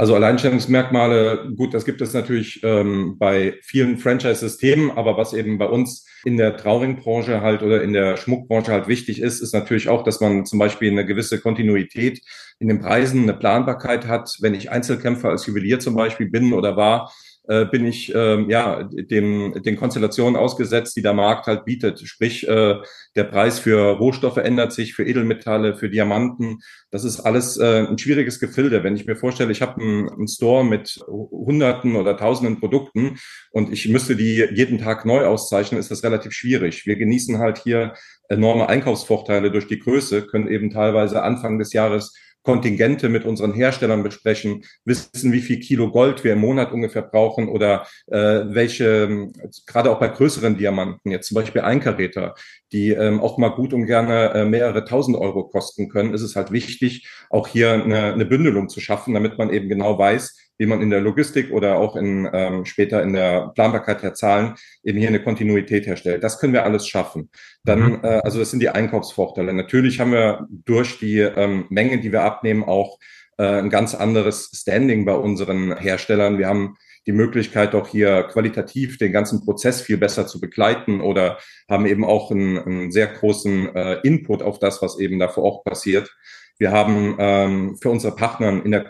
Also 0.00 0.14
Alleinstellungsmerkmale, 0.14 1.52
gut, 1.56 1.74
das 1.74 1.84
gibt 1.84 2.00
es 2.00 2.14
natürlich 2.14 2.62
ähm, 2.64 3.16
bei 3.18 3.58
vielen 3.60 3.98
Franchise-Systemen, 3.98 4.90
aber 4.92 5.18
was 5.18 5.34
eben 5.34 5.58
bei 5.58 5.66
uns 5.66 6.06
in 6.24 6.38
der 6.38 6.56
Trauringbranche 6.56 7.42
halt 7.42 7.62
oder 7.62 7.82
in 7.82 7.92
der 7.92 8.16
Schmuckbranche 8.16 8.72
halt 8.72 8.88
wichtig 8.88 9.20
ist, 9.20 9.40
ist 9.40 9.52
natürlich 9.52 9.90
auch, 9.90 10.02
dass 10.02 10.20
man 10.20 10.46
zum 10.46 10.58
Beispiel 10.58 10.90
eine 10.90 11.04
gewisse 11.04 11.38
Kontinuität 11.38 12.22
in 12.58 12.68
den 12.68 12.80
Preisen, 12.80 13.24
eine 13.24 13.34
Planbarkeit 13.34 14.06
hat. 14.06 14.38
Wenn 14.40 14.54
ich 14.54 14.70
Einzelkämpfer 14.70 15.28
als 15.28 15.44
Juwelier 15.44 15.80
zum 15.80 15.94
Beispiel 15.96 16.30
bin 16.30 16.54
oder 16.54 16.78
war, 16.78 17.12
äh, 17.50 17.64
bin 17.64 17.84
ich 17.84 18.14
ähm, 18.14 18.48
ja 18.48 18.84
dem, 18.84 19.60
den 19.64 19.76
Konstellationen 19.76 20.36
ausgesetzt, 20.36 20.96
die 20.96 21.02
der 21.02 21.14
Markt 21.14 21.48
halt 21.48 21.64
bietet. 21.64 21.98
Sprich, 22.00 22.46
äh, 22.46 22.76
der 23.16 23.24
Preis 23.24 23.58
für 23.58 23.98
Rohstoffe 23.98 24.36
ändert 24.36 24.72
sich, 24.72 24.94
für 24.94 25.04
Edelmetalle, 25.04 25.74
für 25.74 25.90
Diamanten. 25.90 26.60
Das 26.92 27.02
ist 27.02 27.18
alles 27.18 27.56
äh, 27.56 27.86
ein 27.88 27.98
schwieriges 27.98 28.38
Gefilde. 28.38 28.84
Wenn 28.84 28.94
ich 28.94 29.06
mir 29.06 29.16
vorstelle, 29.16 29.50
ich 29.50 29.62
habe 29.62 29.82
einen 29.82 30.28
Store 30.28 30.64
mit 30.64 31.00
Hunderten 31.08 31.96
oder 31.96 32.16
Tausenden 32.16 32.60
Produkten 32.60 33.18
und 33.50 33.72
ich 33.72 33.88
müsste 33.88 34.14
die 34.14 34.46
jeden 34.52 34.78
Tag 34.78 35.04
neu 35.04 35.26
auszeichnen, 35.26 35.80
ist 35.80 35.90
das 35.90 36.04
relativ 36.04 36.32
schwierig. 36.32 36.86
Wir 36.86 36.94
genießen 36.94 37.38
halt 37.38 37.58
hier 37.58 37.94
enorme 38.28 38.68
Einkaufsvorteile 38.68 39.50
durch 39.50 39.66
die 39.66 39.80
Größe, 39.80 40.22
können 40.22 40.46
eben 40.46 40.70
teilweise 40.70 41.24
Anfang 41.24 41.58
des 41.58 41.72
Jahres 41.72 42.14
Kontingente 42.42 43.08
mit 43.08 43.24
unseren 43.24 43.52
Herstellern 43.52 44.02
besprechen, 44.02 44.64
wissen, 44.84 45.32
wie 45.32 45.40
viel 45.40 45.60
Kilo 45.60 45.90
Gold 45.90 46.24
wir 46.24 46.32
im 46.32 46.40
Monat 46.40 46.72
ungefähr 46.72 47.02
brauchen 47.02 47.48
oder 47.48 47.86
äh, 48.06 48.42
welche, 48.46 49.28
gerade 49.66 49.90
auch 49.90 50.00
bei 50.00 50.08
größeren 50.08 50.56
Diamanten, 50.56 51.10
jetzt 51.10 51.28
zum 51.28 51.34
Beispiel 51.34 51.62
Einkaräter, 51.62 52.34
die 52.72 52.90
ähm, 52.90 53.20
auch 53.20 53.38
mal 53.38 53.50
gut 53.50 53.72
und 53.72 53.86
gerne 53.86 54.32
äh, 54.34 54.44
mehrere 54.44 54.84
tausend 54.84 55.16
Euro 55.16 55.48
kosten 55.48 55.88
können, 55.88 56.14
ist 56.14 56.22
es 56.22 56.36
halt 56.36 56.50
wichtig, 56.50 57.08
auch 57.28 57.46
hier 57.46 57.72
eine, 57.72 58.12
eine 58.12 58.26
Bündelung 58.26 58.68
zu 58.68 58.80
schaffen, 58.80 59.14
damit 59.14 59.38
man 59.38 59.50
eben 59.50 59.68
genau 59.68 59.98
weiß, 59.98 60.49
wie 60.60 60.66
man 60.66 60.82
in 60.82 60.90
der 60.90 61.00
Logistik 61.00 61.50
oder 61.52 61.78
auch 61.78 61.96
in, 61.96 62.28
ähm, 62.34 62.66
später 62.66 63.02
in 63.02 63.14
der 63.14 63.50
Planbarkeit 63.54 64.02
der 64.02 64.12
Zahlen 64.12 64.56
eben 64.84 64.98
hier 64.98 65.08
eine 65.08 65.22
Kontinuität 65.22 65.86
herstellt. 65.86 66.22
Das 66.22 66.38
können 66.38 66.52
wir 66.52 66.64
alles 66.64 66.86
schaffen. 66.86 67.30
Dann, 67.64 67.92
mhm. 67.92 68.00
äh, 68.02 68.20
also 68.22 68.38
das 68.38 68.50
sind 68.50 68.60
die 68.60 68.68
Einkaufsvorteile. 68.68 69.54
Natürlich 69.54 70.00
haben 70.00 70.12
wir 70.12 70.46
durch 70.50 70.98
die 70.98 71.20
ähm, 71.20 71.64
Menge, 71.70 71.98
die 71.98 72.12
wir 72.12 72.24
abnehmen, 72.24 72.62
auch 72.62 72.98
äh, 73.38 73.44
ein 73.44 73.70
ganz 73.70 73.94
anderes 73.94 74.50
Standing 74.54 75.06
bei 75.06 75.14
unseren 75.14 75.78
Herstellern. 75.78 76.36
Wir 76.36 76.48
haben 76.48 76.76
die 77.06 77.12
Möglichkeit, 77.12 77.74
auch 77.74 77.88
hier 77.88 78.24
qualitativ 78.24 78.98
den 78.98 79.12
ganzen 79.12 79.42
Prozess 79.42 79.80
viel 79.80 79.96
besser 79.96 80.26
zu 80.26 80.42
begleiten 80.42 81.00
oder 81.00 81.38
haben 81.70 81.86
eben 81.86 82.04
auch 82.04 82.30
einen, 82.30 82.58
einen 82.58 82.92
sehr 82.92 83.06
großen 83.06 83.74
äh, 83.74 84.00
Input 84.02 84.42
auf 84.42 84.58
das, 84.58 84.82
was 84.82 84.98
eben 85.00 85.18
da 85.18 85.28
vor 85.28 85.44
Ort 85.44 85.64
passiert. 85.64 86.14
Wir 86.58 86.70
haben 86.70 87.16
ähm, 87.18 87.78
für 87.80 87.88
unsere 87.88 88.14
Partner 88.14 88.62
in 88.62 88.70
der 88.70 88.84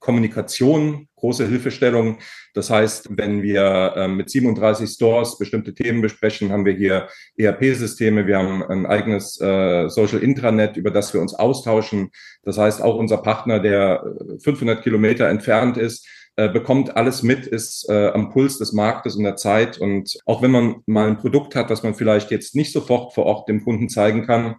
Kommunikation 0.00 1.08
große 1.20 1.46
Hilfestellung. 1.46 2.18
Das 2.54 2.70
heißt, 2.70 3.10
wenn 3.16 3.42
wir 3.42 3.92
ähm, 3.96 4.16
mit 4.16 4.30
37 4.30 4.88
Stores 4.88 5.38
bestimmte 5.38 5.74
Themen 5.74 6.00
besprechen, 6.00 6.50
haben 6.50 6.64
wir 6.64 6.72
hier 6.72 7.08
ERP-Systeme, 7.36 8.26
wir 8.26 8.38
haben 8.38 8.62
ein 8.64 8.86
eigenes 8.86 9.40
äh, 9.40 9.88
Social 9.88 10.18
Intranet, 10.18 10.76
über 10.76 10.90
das 10.90 11.14
wir 11.14 11.20
uns 11.20 11.34
austauschen. 11.34 12.10
Das 12.42 12.58
heißt, 12.58 12.82
auch 12.82 12.96
unser 12.96 13.18
Partner, 13.18 13.60
der 13.60 14.02
500 14.42 14.78
äh, 14.78 14.82
Kilometer 14.82 15.28
entfernt 15.28 15.76
ist, 15.76 16.08
äh, 16.36 16.48
bekommt 16.48 16.96
alles 16.96 17.22
mit, 17.22 17.46
ist 17.46 17.88
äh, 17.88 18.08
am 18.08 18.30
Puls 18.30 18.58
des 18.58 18.72
Marktes 18.72 19.16
und 19.16 19.24
der 19.24 19.36
Zeit. 19.36 19.78
Und 19.78 20.18
auch 20.24 20.42
wenn 20.42 20.50
man 20.50 20.76
mal 20.86 21.06
ein 21.06 21.18
Produkt 21.18 21.54
hat, 21.54 21.70
was 21.70 21.82
man 21.82 21.94
vielleicht 21.94 22.30
jetzt 22.30 22.54
nicht 22.54 22.72
sofort 22.72 23.12
vor 23.12 23.26
Ort 23.26 23.48
dem 23.48 23.62
Kunden 23.62 23.88
zeigen 23.88 24.26
kann, 24.26 24.56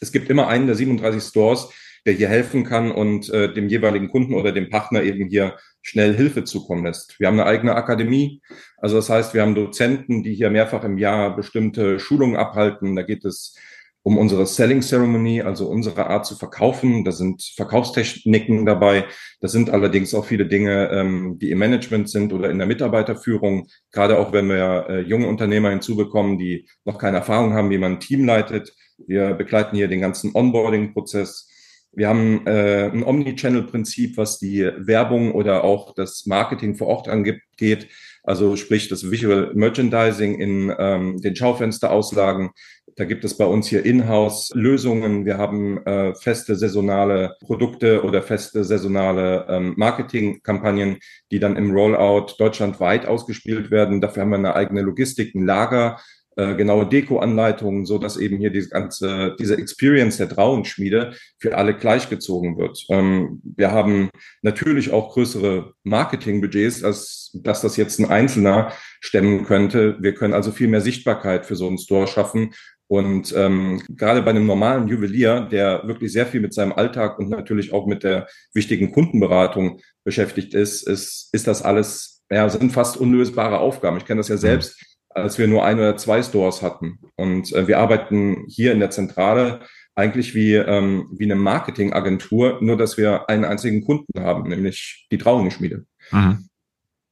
es 0.00 0.12
gibt 0.12 0.28
immer 0.28 0.48
einen 0.48 0.66
der 0.66 0.74
37 0.74 1.22
Stores, 1.22 1.68
der 2.06 2.14
hier 2.14 2.28
helfen 2.28 2.64
kann 2.64 2.90
und 2.90 3.30
äh, 3.30 3.52
dem 3.52 3.68
jeweiligen 3.68 4.08
Kunden 4.08 4.34
oder 4.34 4.52
dem 4.52 4.70
Partner 4.70 5.02
eben 5.02 5.28
hier 5.28 5.56
schnell 5.82 6.14
Hilfe 6.14 6.44
zukommen 6.44 6.84
lässt. 6.84 7.18
Wir 7.18 7.26
haben 7.26 7.38
eine 7.38 7.48
eigene 7.48 7.74
Akademie. 7.74 8.42
Also 8.78 8.96
das 8.96 9.10
heißt, 9.10 9.34
wir 9.34 9.42
haben 9.42 9.54
Dozenten, 9.54 10.22
die 10.22 10.34
hier 10.34 10.50
mehrfach 10.50 10.84
im 10.84 10.98
Jahr 10.98 11.36
bestimmte 11.36 11.98
Schulungen 11.98 12.36
abhalten. 12.36 12.96
Da 12.96 13.02
geht 13.02 13.24
es 13.24 13.56
um 14.04 14.18
unsere 14.18 14.46
Selling 14.46 14.82
Ceremony, 14.82 15.40
also 15.40 15.66
unsere 15.66 16.08
Art 16.08 16.26
zu 16.26 16.36
verkaufen. 16.36 17.04
Da 17.04 17.12
sind 17.12 17.42
Verkaufstechniken 17.56 18.66
dabei. 18.66 19.06
Das 19.40 19.52
sind 19.52 19.70
allerdings 19.70 20.14
auch 20.14 20.26
viele 20.26 20.46
Dinge, 20.46 20.90
ähm, 20.90 21.38
die 21.38 21.50
im 21.50 21.58
Management 21.58 22.10
sind 22.10 22.34
oder 22.34 22.50
in 22.50 22.58
der 22.58 22.66
Mitarbeiterführung. 22.66 23.66
Gerade 23.92 24.18
auch 24.18 24.30
wenn 24.32 24.48
wir 24.48 24.86
äh, 24.90 25.00
junge 25.00 25.26
Unternehmer 25.26 25.70
hinzubekommen, 25.70 26.38
die 26.38 26.68
noch 26.84 26.98
keine 26.98 27.16
Erfahrung 27.16 27.54
haben, 27.54 27.70
wie 27.70 27.78
man 27.78 27.92
ein 27.92 28.00
Team 28.00 28.26
leitet. 28.26 28.74
Wir 28.98 29.32
begleiten 29.32 29.74
hier 29.74 29.88
den 29.88 30.02
ganzen 30.02 30.34
Onboarding-Prozess. 30.34 31.50
Wir 31.96 32.08
haben 32.08 32.46
äh, 32.46 32.90
ein 32.90 33.04
Omnichannel-Prinzip, 33.04 34.16
was 34.16 34.38
die 34.38 34.70
Werbung 34.76 35.32
oder 35.32 35.64
auch 35.64 35.94
das 35.94 36.26
Marketing 36.26 36.74
vor 36.76 36.88
Ort 36.88 37.08
angeht. 37.08 37.88
Also 38.24 38.56
sprich 38.56 38.88
das 38.88 39.10
Visual 39.10 39.52
Merchandising 39.54 40.40
in 40.40 40.74
ähm, 40.78 41.20
den 41.20 41.36
Schaufensterauslagen, 41.36 42.50
Da 42.96 43.04
gibt 43.04 43.24
es 43.24 43.36
bei 43.36 43.44
uns 43.44 43.66
hier 43.66 43.84
in-house 43.84 44.50
Lösungen. 44.54 45.26
Wir 45.26 45.36
haben 45.36 45.84
äh, 45.84 46.14
feste 46.14 46.54
saisonale 46.54 47.36
Produkte 47.40 48.02
oder 48.02 48.22
feste 48.22 48.64
saisonale 48.64 49.46
ähm, 49.48 49.74
Marketingkampagnen, 49.76 50.98
die 51.30 51.40
dann 51.40 51.56
im 51.56 51.72
Rollout 51.72 52.34
deutschlandweit 52.38 53.06
ausgespielt 53.06 53.70
werden. 53.70 54.00
Dafür 54.00 54.22
haben 54.22 54.30
wir 54.30 54.38
eine 54.38 54.54
eigene 54.54 54.82
Logistik, 54.82 55.34
ein 55.34 55.44
Lager, 55.44 55.98
äh, 56.36 56.54
genaue 56.56 56.88
Deko-Anleitungen, 56.88 57.86
so 57.86 57.98
dass 57.98 58.16
eben 58.16 58.38
hier 58.38 58.50
diese 58.50 58.68
ganze, 58.68 59.36
diese 59.38 59.56
Experience 59.56 60.16
der 60.16 60.28
Trauenschmiede 60.28 61.14
für 61.38 61.56
alle 61.56 61.76
gleichgezogen 61.76 62.58
wird. 62.58 62.84
Ähm, 62.88 63.40
wir 63.44 63.70
haben 63.70 64.10
natürlich 64.42 64.92
auch 64.92 65.12
größere 65.12 65.74
Marketingbudgets, 65.84 66.82
als 66.82 67.30
dass 67.34 67.60
das 67.60 67.76
jetzt 67.76 68.00
ein 68.00 68.10
Einzelner 68.10 68.72
stemmen 69.00 69.44
könnte. 69.44 69.96
Wir 70.00 70.14
können 70.14 70.34
also 70.34 70.50
viel 70.50 70.68
mehr 70.68 70.80
Sichtbarkeit 70.80 71.46
für 71.46 71.56
so 71.56 71.68
einen 71.68 71.78
Store 71.78 72.06
schaffen. 72.06 72.52
Und 72.86 73.32
ähm, 73.36 73.82
gerade 73.88 74.22
bei 74.22 74.30
einem 74.30 74.46
normalen 74.46 74.88
Juwelier, 74.88 75.48
der 75.50 75.86
wirklich 75.86 76.12
sehr 76.12 76.26
viel 76.26 76.40
mit 76.40 76.52
seinem 76.52 76.72
Alltag 76.72 77.18
und 77.18 77.30
natürlich 77.30 77.72
auch 77.72 77.86
mit 77.86 78.02
der 78.02 78.26
wichtigen 78.52 78.92
Kundenberatung 78.92 79.80
beschäftigt 80.04 80.52
ist, 80.54 80.86
ist, 80.86 81.30
ist 81.32 81.46
das 81.46 81.62
alles, 81.62 82.22
ja, 82.30 82.48
sind 82.48 82.72
fast 82.72 82.96
unlösbare 82.96 83.58
Aufgaben. 83.58 83.96
Ich 83.96 84.04
kenne 84.04 84.18
das 84.18 84.28
ja 84.28 84.36
selbst 84.36 84.93
als 85.14 85.38
wir 85.38 85.46
nur 85.46 85.64
ein 85.64 85.78
oder 85.78 85.96
zwei 85.96 86.22
Stores 86.22 86.62
hatten. 86.62 86.98
Und 87.16 87.52
äh, 87.52 87.66
wir 87.68 87.78
arbeiten 87.78 88.44
hier 88.48 88.72
in 88.72 88.80
der 88.80 88.90
Zentrale 88.90 89.60
eigentlich 89.94 90.34
wie, 90.34 90.54
ähm, 90.54 91.08
wie 91.16 91.24
eine 91.24 91.36
Marketingagentur, 91.36 92.58
nur 92.60 92.76
dass 92.76 92.96
wir 92.96 93.28
einen 93.28 93.44
einzigen 93.44 93.84
Kunden 93.84 94.20
haben, 94.20 94.48
nämlich 94.48 95.06
die 95.10 95.18
Trauungsschmiede. 95.18 95.86
Mhm. 96.10 96.48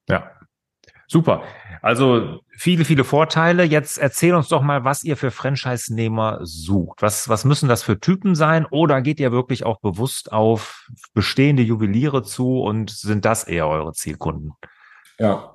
Ja, 0.09 0.33
super. 1.07 1.45
Also 1.81 2.41
viele, 2.57 2.85
viele 2.85 3.05
Vorteile. 3.05 3.65
Jetzt 3.65 3.99
erzähl 3.99 4.35
uns 4.35 4.49
doch 4.49 4.63
mal, 4.63 4.85
was 4.85 5.05
ihr 5.05 5.17
für 5.17 5.31
Franchise-Nehmer 5.31 6.41
sucht. 6.43 7.03
Was, 7.03 7.29
was 7.29 7.45
müssen 7.45 7.69
das 7.69 7.83
für 7.83 8.01
Typen 8.01 8.35
sein? 8.35 8.67
Oder 8.67 9.01
geht 9.01 9.21
ihr 9.21 9.33
wirklich 9.33 9.65
auch 9.65 9.81
bewusst 9.81 10.33
auf 10.33 10.89
bestehende 11.15 11.63
Juweliere 11.63 12.23
zu 12.23 12.61
und 12.61 12.91
sind 12.91 13.25
das 13.25 13.45
eher 13.45 13.69
eure 13.69 13.93
Zielkunden? 13.93 14.53
Ja, 15.23 15.55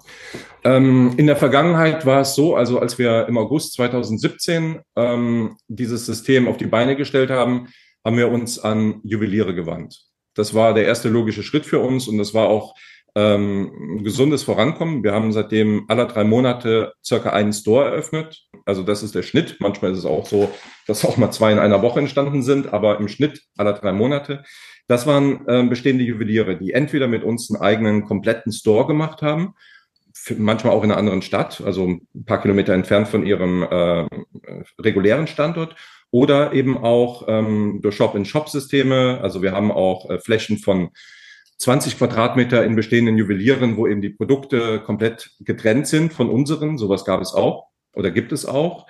ähm, 0.64 1.14
in 1.18 1.28
der 1.28 1.36
Vergangenheit 1.36 2.06
war 2.06 2.22
es 2.22 2.36
so, 2.36 2.56
also 2.56 2.80
als 2.80 2.98
wir 2.98 3.28
im 3.28 3.38
August 3.38 3.74
2017 3.74 4.80
ähm, 4.96 5.58
dieses 5.68 6.06
System 6.06 6.48
auf 6.48 6.56
die 6.56 6.68
Beine 6.68 6.96
gestellt 6.96 7.30
haben, 7.30 7.68
haben 8.06 8.16
wir 8.16 8.32
uns 8.32 8.60
an 8.60 9.02
Juweliere 9.04 9.54
gewandt. 9.54 10.06
Das 10.36 10.54
war 10.54 10.74
der 10.74 10.86
erste 10.86 11.10
logische 11.10 11.44
Schritt 11.44 11.66
für 11.66 11.80
uns 11.80 12.08
und 12.08 12.18
das 12.18 12.34
war 12.34 12.48
auch 12.48 12.76
ähm, 13.16 14.00
gesundes 14.06 14.44
Vorankommen. 14.44 15.04
Wir 15.04 15.12
haben 15.12 15.34
seitdem 15.34 15.84
alle 15.90 16.08
drei 16.08 16.24
Monate 16.24 16.94
circa 17.04 17.32
einen 17.32 17.52
Store 17.52 17.88
eröffnet. 17.88 18.46
Also 18.66 18.84
das 18.84 19.04
ist 19.04 19.16
der 19.16 19.24
Schnitt. 19.24 19.58
Manchmal 19.60 19.92
ist 19.92 20.00
es 20.00 20.06
auch 20.06 20.26
so, 20.26 20.50
dass 20.86 21.04
auch 21.04 21.18
mal 21.18 21.32
zwei 21.32 21.52
in 21.52 21.60
einer 21.60 21.82
Woche 21.82 22.00
entstanden 22.00 22.42
sind, 22.42 22.72
aber 22.72 23.02
im 23.02 23.10
Schnitt 23.10 23.42
alle 23.58 23.74
drei 23.74 23.92
Monate. 23.92 24.44
Das 24.88 25.06
waren 25.06 25.46
äh, 25.48 25.64
bestehende 25.64 26.04
Juweliere, 26.04 26.58
die 26.58 26.72
entweder 26.74 27.08
mit 27.08 27.24
uns 27.24 27.52
einen 27.52 27.62
eigenen 27.62 28.06
kompletten 28.06 28.52
Store 28.52 28.88
gemacht 28.88 29.22
haben, 29.22 29.54
manchmal 30.38 30.74
auch 30.74 30.84
in 30.84 30.92
einer 30.92 31.00
anderen 31.00 31.22
Stadt, 31.22 31.62
also 31.62 31.88
ein 31.88 32.26
paar 32.26 32.42
Kilometer 32.42 32.74
entfernt 32.74 33.08
von 33.08 33.26
ihrem 33.26 33.64
äh, 33.64 34.08
regulären 34.80 35.28
Standort, 35.28 35.76
oder 36.10 36.54
eben 36.54 36.78
auch 36.78 37.26
ähm, 37.28 37.80
durch 37.82 37.96
Shop-in-Shop-Systeme. 37.96 39.20
Also 39.22 39.42
wir 39.42 39.52
haben 39.52 39.72
auch 39.72 40.10
äh, 40.10 40.20
Flächen 40.20 40.58
von 40.58 40.90
20 41.58 41.98
Quadratmeter 41.98 42.64
in 42.64 42.76
bestehenden 42.76 43.18
Juwelieren, 43.18 43.78
wo 43.78 43.88
eben 43.88 44.02
die 44.02 44.12
Produkte 44.12 44.80
komplett 44.80 45.32
getrennt 45.42 45.88
sind 45.88 46.14
von 46.14 46.30
unseren. 46.30 46.78
Sowas 46.78 47.04
gab 47.04 47.22
es 47.22 47.34
auch 47.34 47.68
oder 47.94 48.12
gibt 48.12 48.32
es 48.32 48.46
auch. 48.46 48.88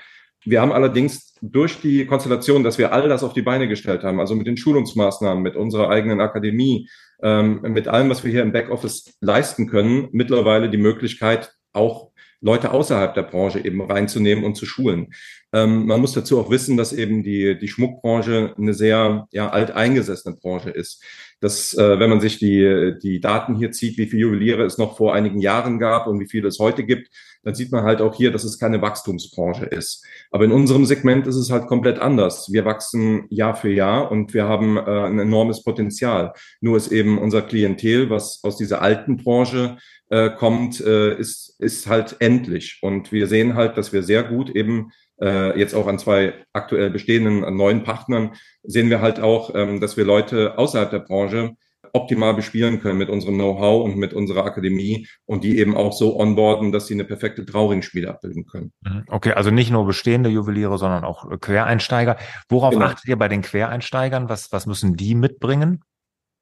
Wir 0.50 0.62
haben 0.62 0.72
allerdings 0.72 1.36
durch 1.42 1.82
die 1.82 2.06
Konstellation, 2.06 2.63
dass 2.63 2.77
wir 2.77 2.94
all 2.94 3.10
das 3.10 3.24
auf 3.24 3.34
die 3.34 3.42
Beine 3.42 3.68
gestellt 3.68 4.04
haben, 4.04 4.20
also 4.20 4.34
mit 4.34 4.48
den 4.48 4.56
Schulungsmaßnahmen, 4.56 5.44
mit 5.44 5.56
unserer 5.56 5.89
eigenen 5.89 6.22
Akademie, 6.22 6.89
ähm, 7.22 7.62
mit 7.62 7.88
allem, 7.88 8.10
was 8.10 8.24
wir 8.24 8.32
hier 8.32 8.44
im 8.44 8.54
Backoffice 8.54 9.18
leisten 9.20 9.68
können, 9.68 10.08
mittlerweile 10.12 10.70
die 10.70 10.77
Möglichkeit, 10.77 11.54
auch 11.74 12.12
Leute 12.39 12.72
außerhalb 12.72 13.13
der 13.16 13.24
Branche 13.24 13.66
eben 13.66 13.82
reinzunehmen 13.82 14.44
und 14.44 14.56
zu 14.56 14.66
schulen. 14.66 15.08
Ähm, 15.54 15.88
man 15.88 16.00
muss 16.00 16.13
dazu 16.13 16.39
auch 16.39 16.51
wissen, 16.51 16.77
dass 16.77 16.94
eben 16.94 17.24
die, 17.24 17.58
die 17.58 17.68
Schmuckbranche 17.68 18.54
eine 18.58 18.74
sehr 18.74 19.27
ja, 19.32 19.50
alteingesessene 19.50 20.36
Branche 20.36 20.70
ist. 20.70 21.04
Dass, 21.39 21.74
äh, 21.74 22.00
wenn 22.00 22.10
man 22.10 22.22
sich 22.22 22.38
die, 22.38 22.94
die 23.01 23.20
Daten 23.20 23.56
hier 23.56 23.72
zieht, 23.72 23.98
wie 23.98 24.06
viele 24.06 24.24
Juweliere 24.24 24.63
es 24.63 24.77
noch 24.77 24.98
vor 24.98 25.13
einigen 25.13 25.39
Jahren 25.39 25.80
gab 25.80 26.08
und 26.08 26.20
wie 26.20 26.30
viele 26.30 26.48
es 26.48 26.60
heute 26.60 26.84
gibt, 26.84 27.10
dann 27.44 27.56
sieht 27.56 27.72
man 27.72 27.84
halt 27.84 28.01
auch 28.01 28.15
hier, 28.15 28.32
dass 28.32 28.44
es 28.44 28.60
keine 28.60 28.82
Wachstumsbranche 28.82 29.65
ist. 29.65 30.06
Aber 30.32 30.46
in 30.46 30.51
unserem 30.51 30.86
Segment 30.86 31.27
ist 31.27 31.36
es 31.36 31.51
halt 31.51 31.67
komplett 31.67 32.00
anders. 32.00 32.51
Wir 32.51 32.65
wachsen 32.65 33.25
Jahr 33.29 33.56
für 33.56 33.72
Jahr 33.72 34.12
und 34.12 34.34
wir 34.34 34.48
haben 34.48 34.77
äh, 34.77 34.82
ein 34.82 35.20
enormes 35.20 35.63
Potenzial. 35.63 36.34
Nur 36.62 36.77
ist 36.77 36.91
eben 36.91 37.17
unser 37.17 37.41
Klientel, 37.41 38.10
was 38.10 38.39
aus 38.44 38.58
dieser 38.58 38.82
alten 38.82 39.17
Branche 39.17 39.77
äh, 40.10 40.29
kommt, 40.29 40.82
äh, 40.82 41.17
ist, 41.17 41.56
ist 41.60 41.88
halt 41.88 42.17
endlich. 42.20 42.79
Und 42.82 43.12
wir 43.12 43.27
sehen 43.27 43.56
halt, 43.56 43.77
dass 43.77 43.94
wir 43.94 44.03
sehr 44.03 44.24
gut 44.24 44.50
eben 44.50 44.91
äh, 45.22 45.58
jetzt 45.60 45.74
auch 45.74 45.88
an 45.88 46.00
zwei 46.00 46.34
aktuell 46.53 46.89
bestehenden 46.89 47.44
an 47.44 47.58
neuen 47.58 47.84
Partnern 47.84 48.36
sehen 48.63 48.89
wir 48.89 49.01
halt 49.01 49.20
auch, 49.20 49.53
ähm, 49.56 49.79
dass 49.79 49.98
wir 49.98 50.06
Leute 50.06 50.58
außerhalb 50.58 50.91
der 50.91 51.00
Branche 51.00 51.56
optimal 51.94 52.34
bespielen 52.34 52.79
können 52.79 52.98
mit 52.98 53.10
unserem 53.10 53.36
Know-how 53.36 53.86
und 53.86 53.98
mit 53.98 54.13
unserer 54.13 54.46
Akademie 54.46 55.08
und 55.25 55.44
die 55.44 55.60
eben 55.60 55.75
auch 55.75 55.94
so 55.94 56.20
onboarden, 56.20 56.72
dass 56.72 56.88
sie 56.88 56.94
eine 56.94 57.06
perfekte 57.06 57.46
Trauringspiele 57.46 58.10
abbilden 58.10 58.46
können. 58.46 58.72
Mhm. 58.82 59.03
Okay, 59.08 59.34
also 59.34 59.51
nicht 59.51 59.72
nur 59.72 59.86
bestehende 59.86 60.29
Juweliere, 60.29 60.77
sondern 60.77 61.03
auch 61.03 61.29
Quereinsteiger. 61.39 62.17
Worauf 62.50 62.74
genau. 62.74 62.86
achtet 62.86 63.06
ihr 63.08 63.17
bei 63.17 63.27
den 63.27 63.41
Quereinsteigern? 63.41 64.29
Was, 64.29 64.51
was 64.51 64.65
müssen 64.65 64.96
die 64.96 65.15
mitbringen? 65.15 65.84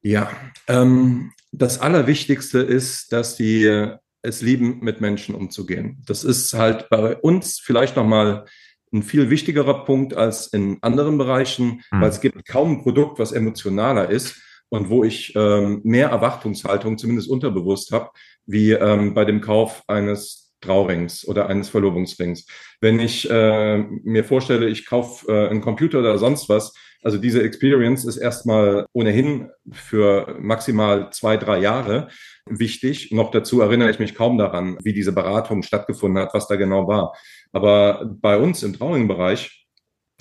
Ja, 0.02 0.30
ähm, 0.68 1.32
das 1.52 1.80
Allerwichtigste 1.80 2.60
ist, 2.60 3.12
dass 3.12 3.36
die 3.36 3.96
es 4.22 4.42
lieben, 4.42 4.80
mit 4.80 5.00
Menschen 5.00 5.34
umzugehen. 5.34 6.02
Das 6.06 6.24
ist 6.24 6.52
halt 6.52 6.88
bei 6.90 7.16
uns 7.16 7.60
vielleicht 7.60 7.96
nochmal 7.96 8.46
ein 8.92 9.02
viel 9.02 9.30
wichtigerer 9.30 9.84
Punkt 9.84 10.14
als 10.14 10.48
in 10.48 10.78
anderen 10.82 11.18
Bereichen, 11.18 11.82
mhm. 11.90 12.00
weil 12.00 12.10
es 12.10 12.20
gibt 12.20 12.46
kaum 12.46 12.72
ein 12.72 12.82
Produkt, 12.82 13.18
was 13.18 13.32
emotionaler 13.32 14.10
ist 14.10 14.40
und 14.68 14.88
wo 14.88 15.04
ich 15.04 15.34
ähm, 15.36 15.80
mehr 15.84 16.08
Erwartungshaltung, 16.08 16.98
zumindest 16.98 17.28
unterbewusst 17.28 17.92
habe, 17.92 18.10
wie 18.46 18.72
ähm, 18.72 19.14
bei 19.14 19.24
dem 19.24 19.40
Kauf 19.40 19.82
eines 19.86 20.54
Traurings 20.60 21.26
oder 21.26 21.48
eines 21.48 21.68
Verlobungsrings. 21.68 22.46
Wenn 22.80 22.98
ich 22.98 23.28
äh, 23.30 23.78
mir 23.78 24.24
vorstelle, 24.24 24.68
ich 24.68 24.86
kaufe 24.86 25.30
äh, 25.32 25.48
einen 25.48 25.60
Computer 25.60 26.00
oder 26.00 26.18
sonst 26.18 26.48
was, 26.48 26.72
also 27.02 27.18
diese 27.18 27.42
Experience 27.42 28.04
ist 28.04 28.16
erstmal 28.16 28.86
ohnehin 28.92 29.50
für 29.70 30.36
maximal 30.40 31.10
zwei, 31.12 31.36
drei 31.36 31.58
Jahre 31.60 32.08
wichtig. 32.46 33.12
Noch 33.12 33.30
dazu 33.30 33.60
erinnere 33.60 33.90
ich 33.90 33.98
mich 33.98 34.14
kaum 34.14 34.38
daran, 34.38 34.78
wie 34.82 34.92
diese 34.92 35.12
Beratung 35.12 35.62
stattgefunden 35.62 36.20
hat, 36.20 36.34
was 36.34 36.48
da 36.48 36.56
genau 36.56 36.88
war. 36.88 37.14
Aber 37.52 38.10
bei 38.20 38.36
uns 38.38 38.62
im 38.62 38.72
Trauring-Bereich 38.72 39.65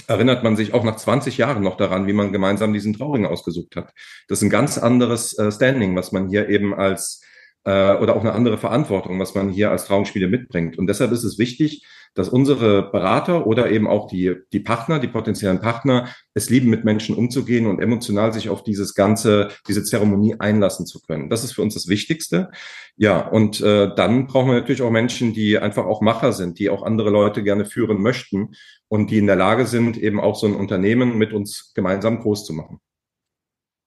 erinnert 0.07 0.43
man 0.43 0.55
sich 0.55 0.73
auch 0.73 0.83
nach 0.83 0.97
20 0.97 1.37
Jahren 1.37 1.63
noch 1.63 1.77
daran, 1.77 2.07
wie 2.07 2.13
man 2.13 2.31
gemeinsam 2.31 2.73
diesen 2.73 2.93
Trauring 2.93 3.25
ausgesucht 3.25 3.75
hat. 3.75 3.93
Das 4.27 4.39
ist 4.39 4.43
ein 4.43 4.49
ganz 4.49 4.77
anderes 4.77 5.37
äh, 5.37 5.51
Standing, 5.51 5.95
was 5.95 6.11
man 6.11 6.29
hier 6.29 6.49
eben 6.49 6.73
als 6.73 7.21
äh, 7.65 7.95
oder 7.95 8.15
auch 8.15 8.21
eine 8.21 8.33
andere 8.33 8.57
Verantwortung, 8.57 9.19
was 9.19 9.35
man 9.35 9.49
hier 9.49 9.71
als 9.71 9.85
Trauungsspieler 9.85 10.27
mitbringt. 10.27 10.77
Und 10.77 10.87
deshalb 10.87 11.11
ist 11.11 11.23
es 11.23 11.37
wichtig, 11.37 11.85
dass 12.13 12.29
unsere 12.29 12.89
Berater 12.91 13.45
oder 13.45 13.69
eben 13.69 13.87
auch 13.87 14.07
die, 14.07 14.35
die 14.53 14.61
Partner, 14.61 14.99
die 14.99 15.09
potenziellen 15.09 15.59
Partner, 15.59 16.07
es 16.33 16.49
lieben, 16.49 16.69
mit 16.69 16.85
Menschen 16.85 17.15
umzugehen 17.15 17.67
und 17.67 17.81
emotional 17.81 18.31
sich 18.31 18.47
auf 18.47 18.63
dieses 18.63 18.95
ganze, 18.95 19.49
diese 19.67 19.83
Zeremonie 19.83 20.35
einlassen 20.39 20.85
zu 20.85 21.01
können. 21.01 21.29
Das 21.29 21.43
ist 21.43 21.51
für 21.51 21.61
uns 21.61 21.73
das 21.73 21.89
Wichtigste. 21.89 22.51
Ja, 22.95 23.27
und 23.27 23.59
äh, 23.59 23.93
dann 23.93 24.27
brauchen 24.27 24.47
wir 24.47 24.55
natürlich 24.55 24.81
auch 24.81 24.91
Menschen, 24.91 25.33
die 25.33 25.59
einfach 25.59 25.85
auch 25.85 26.01
Macher 26.01 26.31
sind, 26.31 26.57
die 26.57 26.69
auch 26.69 26.83
andere 26.83 27.09
Leute 27.09 27.43
gerne 27.43 27.65
führen 27.65 28.01
möchten 28.01 28.53
und 28.87 29.11
die 29.11 29.17
in 29.17 29.27
der 29.27 29.35
Lage 29.35 29.65
sind, 29.65 29.97
eben 29.97 30.21
auch 30.21 30.35
so 30.35 30.47
ein 30.47 30.55
Unternehmen 30.55 31.17
mit 31.17 31.33
uns 31.33 31.73
gemeinsam 31.75 32.21
groß 32.21 32.45
zu 32.45 32.53
machen. 32.53 32.79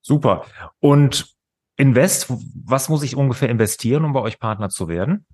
Super. 0.01 0.45
Und 0.79 1.38
Invest, 1.79 2.27
was 2.65 2.89
muss 2.89 3.03
ich 3.03 3.15
ungefähr 3.15 3.49
investieren, 3.49 4.03
um 4.03 4.11
bei 4.11 4.19
euch 4.19 4.37
Partner 4.37 4.69
zu 4.69 4.89
werden? 4.89 5.25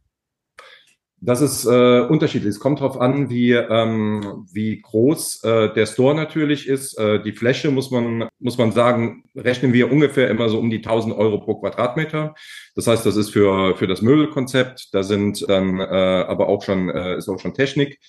Das 1.19 1.41
ist 1.41 1.65
äh, 1.65 2.01
unterschiedlich. 2.01 2.49
Es 2.49 2.59
kommt 2.59 2.81
darauf 2.81 3.01
an, 3.01 3.31
wie, 3.31 3.53
ähm, 3.53 4.45
wie 4.51 4.79
groß 4.79 5.43
äh, 5.43 5.73
der 5.73 5.87
Store 5.87 6.13
natürlich 6.13 6.67
ist. 6.67 6.99
Äh, 6.99 7.23
die 7.23 7.31
Fläche 7.31 7.71
muss 7.71 7.89
man, 7.89 8.29
muss 8.37 8.59
man 8.59 8.71
sagen, 8.73 9.23
rechnen 9.33 9.73
wir 9.73 9.91
ungefähr 9.91 10.29
immer 10.29 10.49
so 10.49 10.59
um 10.59 10.69
die 10.69 10.83
1000 10.83 11.15
Euro 11.15 11.39
pro 11.39 11.55
Quadratmeter. 11.55 12.35
Das 12.75 12.85
heißt, 12.85 13.03
das 13.07 13.15
ist 13.15 13.31
für, 13.31 13.75
für 13.75 13.87
das 13.87 14.03
Möbelkonzept. 14.03 14.93
Da 14.93 15.01
sind 15.01 15.49
dann 15.49 15.79
äh, 15.79 15.83
aber 15.83 16.47
auch 16.47 16.61
schon, 16.61 16.89
äh, 16.89 17.17
ist 17.17 17.27
auch 17.27 17.39
schon 17.39 17.55
Technik 17.55 17.99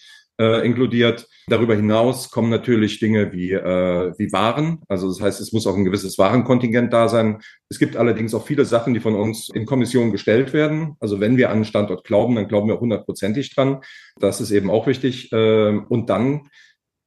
äh, 0.41 0.67
inkludiert. 0.67 1.29
Darüber 1.49 1.75
hinaus 1.75 2.31
kommen 2.31 2.51
natürlich 2.51 2.99
Dinge 2.99 3.33
wie, 3.33 3.53
äh, 3.53 4.13
wie 4.19 4.33
Waren. 4.33 4.83
Also 4.89 5.09
das 5.09 5.21
heißt, 5.21 5.41
es 5.41 5.53
muss 5.53 5.67
auch 5.67 5.77
ein 5.77 5.85
gewisses 5.85 6.19
Warenkontingent 6.19 6.93
da 6.93 7.09
sein. 7.09 7.41
Es 7.69 7.79
gibt 7.79 7.97
allerdings 7.97 8.35
auch 8.35 8.47
viele 8.47 8.65
Sachen, 8.65 8.95
die 8.95 9.01
von 9.01 9.15
uns 9.15 9.49
in 9.49 9.67
Kommission 9.67 10.13
gestellt 10.13 10.53
werden. 10.53 10.97
Also 11.01 11.21
wenn 11.21 11.37
wir 11.37 11.49
an 11.49 11.57
einen 11.57 11.65
Standort 11.65 12.05
glauben, 12.05 12.35
dann 12.35 12.49
glauben 12.49 12.69
wir 12.69 12.81
hundertprozentig 12.81 13.55
dran. 13.55 13.81
Das 14.19 14.41
ist 14.41 14.51
eben 14.51 14.71
auch 14.71 14.87
wichtig. 14.87 15.33
Äh, 15.33 15.79
und 15.89 16.11
dann 16.11 16.49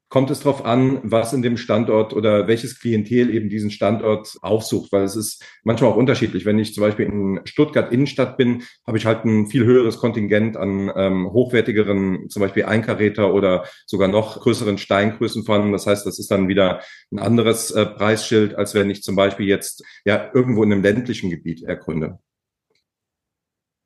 kommt 0.10 0.32
es 0.32 0.40
darauf 0.40 0.66
an, 0.66 1.00
was 1.04 1.34
in 1.34 1.42
dem 1.42 1.56
Standort 1.56 2.14
oder 2.14 2.48
welches 2.48 2.80
Klientel 2.80 3.34
eben 3.34 3.50
diesen 3.50 3.70
Standort 3.70 4.38
aufsucht, 4.42 4.92
weil 4.92 5.04
es 5.04 5.16
ist 5.16 5.44
manchmal 5.64 5.92
auch 5.92 5.96
unterschiedlich. 5.96 6.46
Wenn 6.46 6.60
ich 6.60 6.74
zum 6.74 6.82
Beispiel 6.82 7.06
in 7.06 7.40
Stuttgart 7.46 7.92
Innenstadt 7.92 8.36
bin, 8.36 8.64
habe 8.88 8.98
ich 8.98 9.06
halt 9.06 9.24
ein 9.26 9.48
viel 9.48 9.66
höheres 9.66 9.98
Kontingent 9.98 10.58
an 10.58 10.92
ähm, 10.96 11.30
hochwertigeren, 11.32 12.30
zum 12.30 12.42
Beispiel 12.42 12.66
Einkaräter 12.66 13.34
oder 13.34 13.66
sogar 13.86 14.08
noch 14.08 14.42
größeren 14.42 14.80
Steingrößen 14.80 15.46
vorhanden. 15.46 15.72
Das 15.72 15.86
heißt, 15.86 16.06
das 16.06 16.18
ist 16.18 16.32
dann 16.32 16.48
wieder 16.48 16.82
ein 17.12 17.20
anderes 17.20 17.72
äh, 17.72 17.86
Preisschild, 17.86 18.56
als 18.56 18.74
wenn 18.74 18.90
ich 18.90 19.04
zum 19.04 19.16
Beispiel 19.16 19.46
jetzt 19.46 19.84
ja 20.06 20.32
irgendwo 20.34 20.64
in 20.64 20.74
einem 20.74 20.84
ländlichen 20.84 21.30
Gebiet 21.30 21.64
ergründe. 21.64 22.20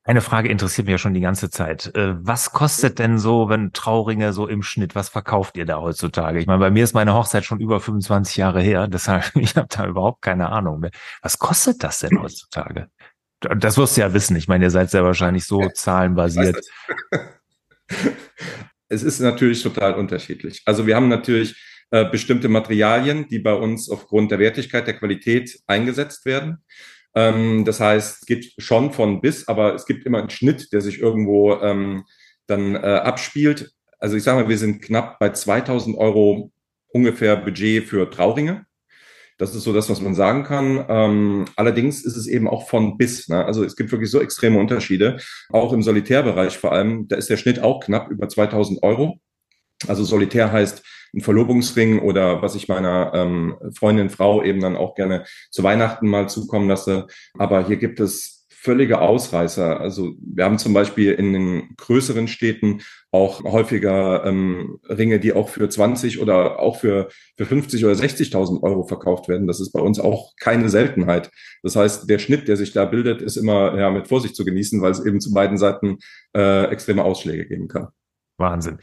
Eine 0.06 0.20
Frage 0.20 0.50
interessiert 0.50 0.86
mich 0.86 0.94
ja 0.94 0.98
schon 0.98 1.14
die 1.14 1.22
ganze 1.22 1.50
Zeit. 1.50 1.96
Äh, 1.96 2.16
was 2.20 2.52
kostet 2.52 3.00
denn 3.00 3.18
so, 3.18 3.48
wenn 3.48 3.72
Trauringe 3.72 4.34
so 4.34 4.48
im 4.48 4.62
Schnitt, 4.62 4.96
was 4.96 5.08
verkauft 5.08 5.56
ihr 5.56 5.66
da 5.66 5.80
heutzutage? 5.80 6.40
Ich 6.40 6.46
meine, 6.46 6.60
bei 6.60 6.72
mir 6.72 6.84
ist 6.84 6.94
meine 6.94 7.14
Hochzeit 7.14 7.46
schon 7.46 7.62
über 7.62 7.80
25 7.80 8.36
Jahre 8.36 8.62
her, 8.62 8.88
deshalb 8.92 9.32
ich 9.36 9.56
habe 9.56 9.68
da 9.70 9.88
überhaupt 9.88 10.22
keine 10.22 10.50
Ahnung 10.50 10.82
mehr. 10.82 10.92
Was 11.22 11.40
kostet 11.40 11.84
das 11.84 12.00
denn 12.00 12.22
heutzutage? 12.22 12.90
Das 13.40 13.78
wirst 13.78 13.98
du 13.98 14.02
ja 14.02 14.14
wissen. 14.14 14.36
Ich 14.36 14.48
meine, 14.48 14.66
ihr 14.66 14.72
seid 14.72 14.90
sehr 14.90 15.04
wahrscheinlich 15.04 15.46
so 15.46 15.70
zahlenbasiert. 15.70 16.60
Es 18.90 19.02
ist 19.02 19.20
natürlich 19.22 19.64
total 19.64 19.96
unterschiedlich. 19.96 20.62
Also 20.66 20.86
wir 20.86 20.96
haben 20.96 21.08
natürlich 21.08 21.56
äh, 21.90 22.06
bestimmte 22.06 22.48
Materialien, 22.48 23.28
die 23.28 23.40
bei 23.40 23.54
uns 23.54 23.90
aufgrund 23.90 24.30
der 24.30 24.38
Wertigkeit, 24.38 24.86
der 24.86 24.94
Qualität 24.94 25.60
eingesetzt 25.66 26.26
werden. 26.26 26.64
Ähm, 27.16 27.66
das 27.66 27.80
heißt, 27.80 28.22
es 28.22 28.26
geht 28.26 28.54
schon 28.58 28.92
von 28.92 29.22
bis, 29.22 29.48
aber 29.48 29.76
es 29.76 29.86
gibt 29.86 30.06
immer 30.06 30.20
einen 30.20 30.30
Schnitt, 30.30 30.74
der 30.74 30.82
sich 30.82 31.00
irgendwo 31.00 31.54
ähm, 31.62 32.04
dann 32.48 32.76
äh, 32.76 32.80
abspielt. 32.80 33.72
Also 34.00 34.18
ich 34.18 34.24
sage 34.24 34.42
mal, 34.42 34.50
wir 34.50 34.58
sind 34.58 34.82
knapp 34.82 35.20
bei 35.20 35.30
2000 35.30 35.98
Euro 35.98 36.52
ungefähr 36.90 37.36
Budget 37.36 37.86
für 37.86 38.10
Trauringe. 38.10 38.66
Das 39.38 39.56
ist 39.56 39.64
so 39.64 39.74
das, 39.74 39.90
was 39.90 40.02
man 40.02 40.14
sagen 40.14 40.44
kann. 40.44 40.86
Ähm, 40.88 41.46
allerdings 41.56 42.06
ist 42.06 42.18
es 42.18 42.28
eben 42.28 42.48
auch 42.48 42.70
von 42.70 42.98
bis. 42.98 43.30
Ne? 43.30 43.44
Also 43.44 43.64
es 43.64 43.76
gibt 43.76 43.92
wirklich 43.92 44.12
so 44.12 44.22
extreme 44.22 44.60
Unterschiede. 44.60 45.18
Auch 45.50 45.74
im 45.74 45.82
Solitärbereich 45.82 46.58
vor 46.58 46.72
allem, 46.72 47.08
da 47.08 47.16
ist 47.16 47.30
der 47.30 47.38
Schnitt 47.38 47.60
auch 47.60 47.80
knapp 47.80 48.12
über 48.12 48.30
2000 48.30 48.84
Euro. 48.84 49.20
Also 49.88 50.04
Solitär 50.04 50.52
heißt 50.52 50.84
ein 51.14 51.22
Verlobungsring 51.22 52.00
oder 52.00 52.42
was 52.42 52.56
ich 52.56 52.68
meiner 52.68 53.12
ähm, 53.14 53.56
Freundin, 53.78 54.10
Frau 54.10 54.44
eben 54.44 54.60
dann 54.60 54.76
auch 54.76 54.96
gerne 54.96 55.26
zu 55.52 55.64
Weihnachten 55.64 56.08
mal 56.08 56.28
zukommen 56.28 56.68
lasse. 56.68 57.08
Aber 57.38 57.66
hier 57.66 57.78
gibt 57.78 58.00
es 58.00 58.44
völlige 58.64 59.02
Ausreißer. 59.02 59.82
Also 59.82 60.14
wir 60.20 60.46
haben 60.46 60.58
zum 60.58 60.74
Beispiel 60.74 61.12
in 61.12 61.34
den 61.34 61.76
größeren 61.76 62.30
Städten 62.30 62.82
auch 63.12 63.44
häufiger 63.44 64.24
ähm, 64.26 64.80
Ringe, 64.88 65.20
die 65.20 65.34
auch 65.34 65.50
für 65.50 65.68
20 65.68 66.22
oder 66.22 66.60
auch 66.60 66.78
für, 66.80 67.10
für 67.36 67.46
50 67.46 67.84
oder 67.84 67.94
60.000 67.94 68.64
Euro 68.64 68.84
verkauft 68.84 69.28
werden. 69.28 69.48
Das 69.48 69.60
ist 69.60 69.74
bei 69.74 69.82
uns 69.82 70.00
auch 70.00 70.32
keine 70.40 70.70
Seltenheit. 70.70 71.30
Das 71.62 71.76
heißt, 71.76 72.10
der 72.10 72.20
Schnitt, 72.20 72.48
der 72.48 72.56
sich 72.56 72.72
da 72.72 72.86
bildet, 72.86 73.22
ist 73.22 73.36
immer 73.36 73.78
ja, 73.78 73.90
mit 73.92 74.08
Vorsicht 74.08 74.34
zu 74.34 74.46
genießen, 74.46 74.82
weil 74.82 74.92
es 74.92 75.06
eben 75.06 75.20
zu 75.20 75.34
beiden 75.34 75.58
Seiten 75.58 75.98
äh, 76.34 76.68
extreme 76.68 77.04
Ausschläge 77.04 77.46
geben 77.46 77.68
kann. 77.68 77.90
Wahnsinn. 78.38 78.80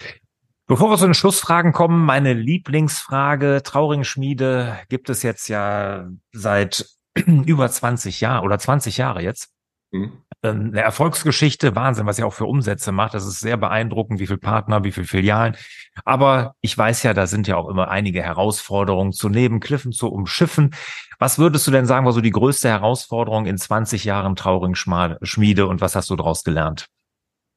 Bevor 0.70 0.88
wir 0.88 0.98
zu 0.98 1.06
den 1.06 1.14
Schlussfragen 1.14 1.72
kommen, 1.72 2.04
meine 2.04 2.32
Lieblingsfrage, 2.32 3.62
Trauringschmiede 3.64 4.78
gibt 4.88 5.10
es 5.10 5.24
jetzt 5.24 5.48
ja 5.48 6.08
seit 6.30 6.86
über 7.26 7.68
20 7.68 8.20
Jahren 8.20 8.44
oder 8.44 8.56
20 8.56 8.96
Jahre 8.96 9.20
jetzt. 9.20 9.52
Mhm. 9.90 10.22
Eine 10.42 10.80
Erfolgsgeschichte, 10.80 11.74
Wahnsinn, 11.74 12.06
was 12.06 12.20
ihr 12.20 12.26
auch 12.26 12.34
für 12.34 12.46
Umsätze 12.46 12.92
macht. 12.92 13.14
Das 13.14 13.26
ist 13.26 13.40
sehr 13.40 13.56
beeindruckend, 13.56 14.20
wie 14.20 14.28
viele 14.28 14.38
Partner, 14.38 14.84
wie 14.84 14.92
viele 14.92 15.08
Filialen. 15.08 15.56
Aber 16.04 16.54
ich 16.60 16.78
weiß 16.78 17.02
ja, 17.02 17.14
da 17.14 17.26
sind 17.26 17.48
ja 17.48 17.56
auch 17.56 17.68
immer 17.68 17.88
einige 17.88 18.22
Herausforderungen 18.22 19.10
zu 19.10 19.28
Nebenkliffen, 19.28 19.90
zu 19.90 20.06
umschiffen. 20.06 20.72
Was 21.18 21.40
würdest 21.40 21.66
du 21.66 21.72
denn 21.72 21.86
sagen, 21.86 22.06
war 22.06 22.12
so 22.12 22.20
die 22.20 22.30
größte 22.30 22.68
Herausforderung 22.68 23.46
in 23.46 23.58
20 23.58 24.04
Jahren 24.04 24.36
Trauringschmiede 24.36 25.66
und 25.66 25.80
was 25.80 25.96
hast 25.96 26.10
du 26.10 26.14
daraus 26.14 26.44
gelernt? 26.44 26.86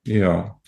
Ja, 0.04 0.60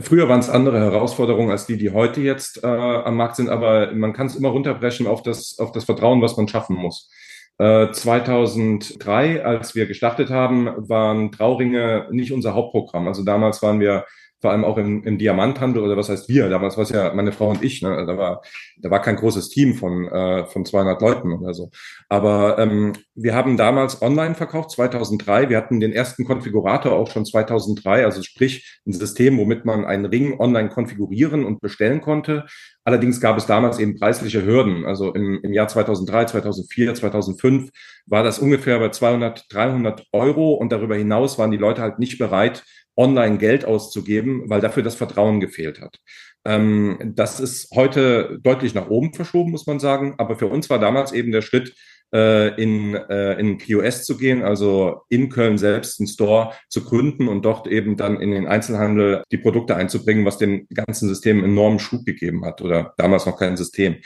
Früher 0.00 0.28
waren 0.28 0.40
es 0.40 0.50
andere 0.50 0.80
Herausforderungen 0.80 1.50
als 1.50 1.66
die, 1.66 1.76
die 1.76 1.90
heute 1.90 2.20
jetzt 2.20 2.64
äh, 2.64 2.66
am 2.66 3.16
Markt 3.16 3.36
sind, 3.36 3.48
aber 3.48 3.92
man 3.92 4.12
kann 4.12 4.26
es 4.26 4.34
immer 4.34 4.48
runterbrechen 4.48 5.06
auf 5.06 5.22
das, 5.22 5.58
auf 5.58 5.70
das 5.70 5.84
Vertrauen, 5.84 6.20
was 6.20 6.36
man 6.36 6.48
schaffen 6.48 6.76
muss. 6.76 7.10
Äh, 7.58 7.92
2003, 7.92 9.44
als 9.44 9.74
wir 9.74 9.86
gestartet 9.86 10.30
haben, 10.30 10.88
waren 10.88 11.30
Trauringe 11.30 12.08
nicht 12.10 12.32
unser 12.32 12.54
Hauptprogramm. 12.54 13.06
Also 13.06 13.24
damals 13.24 13.62
waren 13.62 13.78
wir 13.78 14.04
vor 14.40 14.52
allem 14.52 14.64
auch 14.64 14.78
im, 14.78 15.02
im 15.04 15.18
Diamanthandel 15.18 15.82
oder 15.82 15.96
was 15.96 16.08
heißt 16.08 16.28
wir? 16.28 16.48
Damals 16.48 16.76
war 16.76 16.84
es 16.84 16.90
ja 16.90 17.12
meine 17.14 17.32
Frau 17.32 17.50
und 17.50 17.62
ich. 17.64 17.82
Ne? 17.82 18.04
Da 18.06 18.16
war 18.16 18.42
da 18.80 18.90
war 18.90 19.02
kein 19.02 19.16
großes 19.16 19.48
Team 19.48 19.74
von 19.74 20.06
äh, 20.08 20.46
von 20.46 20.64
200 20.64 21.00
Leuten 21.02 21.32
oder 21.32 21.54
so. 21.54 21.70
Aber 22.08 22.58
ähm, 22.58 22.92
wir 23.14 23.34
haben 23.34 23.56
damals 23.56 24.00
online 24.00 24.34
verkauft 24.34 24.70
2003. 24.70 25.48
Wir 25.48 25.56
hatten 25.56 25.80
den 25.80 25.92
ersten 25.92 26.24
Konfigurator 26.24 26.92
auch 26.92 27.10
schon 27.10 27.24
2003, 27.24 28.04
also 28.04 28.22
sprich 28.22 28.80
ein 28.86 28.92
System, 28.92 29.38
womit 29.38 29.64
man 29.64 29.84
einen 29.84 30.06
Ring 30.06 30.38
online 30.38 30.68
konfigurieren 30.68 31.44
und 31.44 31.60
bestellen 31.60 32.00
konnte. 32.00 32.46
Allerdings 32.84 33.20
gab 33.20 33.36
es 33.36 33.44
damals 33.46 33.78
eben 33.78 33.98
preisliche 33.98 34.46
Hürden. 34.46 34.86
Also 34.86 35.12
im, 35.12 35.40
im 35.42 35.52
Jahr 35.52 35.68
2003, 35.68 36.26
2004, 36.26 36.94
2005 36.94 37.70
war 38.06 38.22
das 38.22 38.38
ungefähr 38.38 38.78
bei 38.78 38.88
200, 38.88 39.44
300 39.52 40.06
Euro 40.12 40.54
und 40.54 40.72
darüber 40.72 40.96
hinaus 40.96 41.38
waren 41.38 41.50
die 41.50 41.58
Leute 41.58 41.82
halt 41.82 41.98
nicht 41.98 42.18
bereit, 42.18 42.64
online 42.98 43.38
Geld 43.38 43.64
auszugeben, 43.64 44.50
weil 44.50 44.60
dafür 44.60 44.82
das 44.82 44.96
Vertrauen 44.96 45.40
gefehlt 45.40 45.80
hat. 45.80 46.00
Ähm, 46.44 46.98
das 47.14 47.40
ist 47.40 47.70
heute 47.74 48.38
deutlich 48.42 48.74
nach 48.74 48.88
oben 48.88 49.14
verschoben, 49.14 49.52
muss 49.52 49.66
man 49.66 49.78
sagen. 49.78 50.14
Aber 50.18 50.36
für 50.36 50.46
uns 50.46 50.68
war 50.68 50.78
damals 50.78 51.12
eben 51.12 51.32
der 51.32 51.42
Schritt, 51.42 51.74
äh, 52.12 52.60
in, 52.60 52.94
äh, 52.94 53.38
in 53.38 53.58
POS 53.58 54.04
zu 54.04 54.16
gehen, 54.16 54.42
also 54.42 55.02
in 55.10 55.28
Köln 55.28 55.58
selbst 55.58 56.00
einen 56.00 56.08
Store 56.08 56.52
zu 56.68 56.82
gründen 56.84 57.28
und 57.28 57.44
dort 57.44 57.66
eben 57.66 57.96
dann 57.96 58.20
in 58.20 58.30
den 58.30 58.46
Einzelhandel 58.46 59.22
die 59.30 59.36
Produkte 59.36 59.76
einzubringen, 59.76 60.24
was 60.24 60.38
dem 60.38 60.66
ganzen 60.72 61.08
System 61.08 61.44
enormen 61.44 61.78
Schub 61.78 62.06
gegeben 62.06 62.44
hat 62.44 62.62
oder 62.62 62.94
damals 62.96 63.26
noch 63.26 63.38
kein 63.38 63.56
System. 63.56 63.96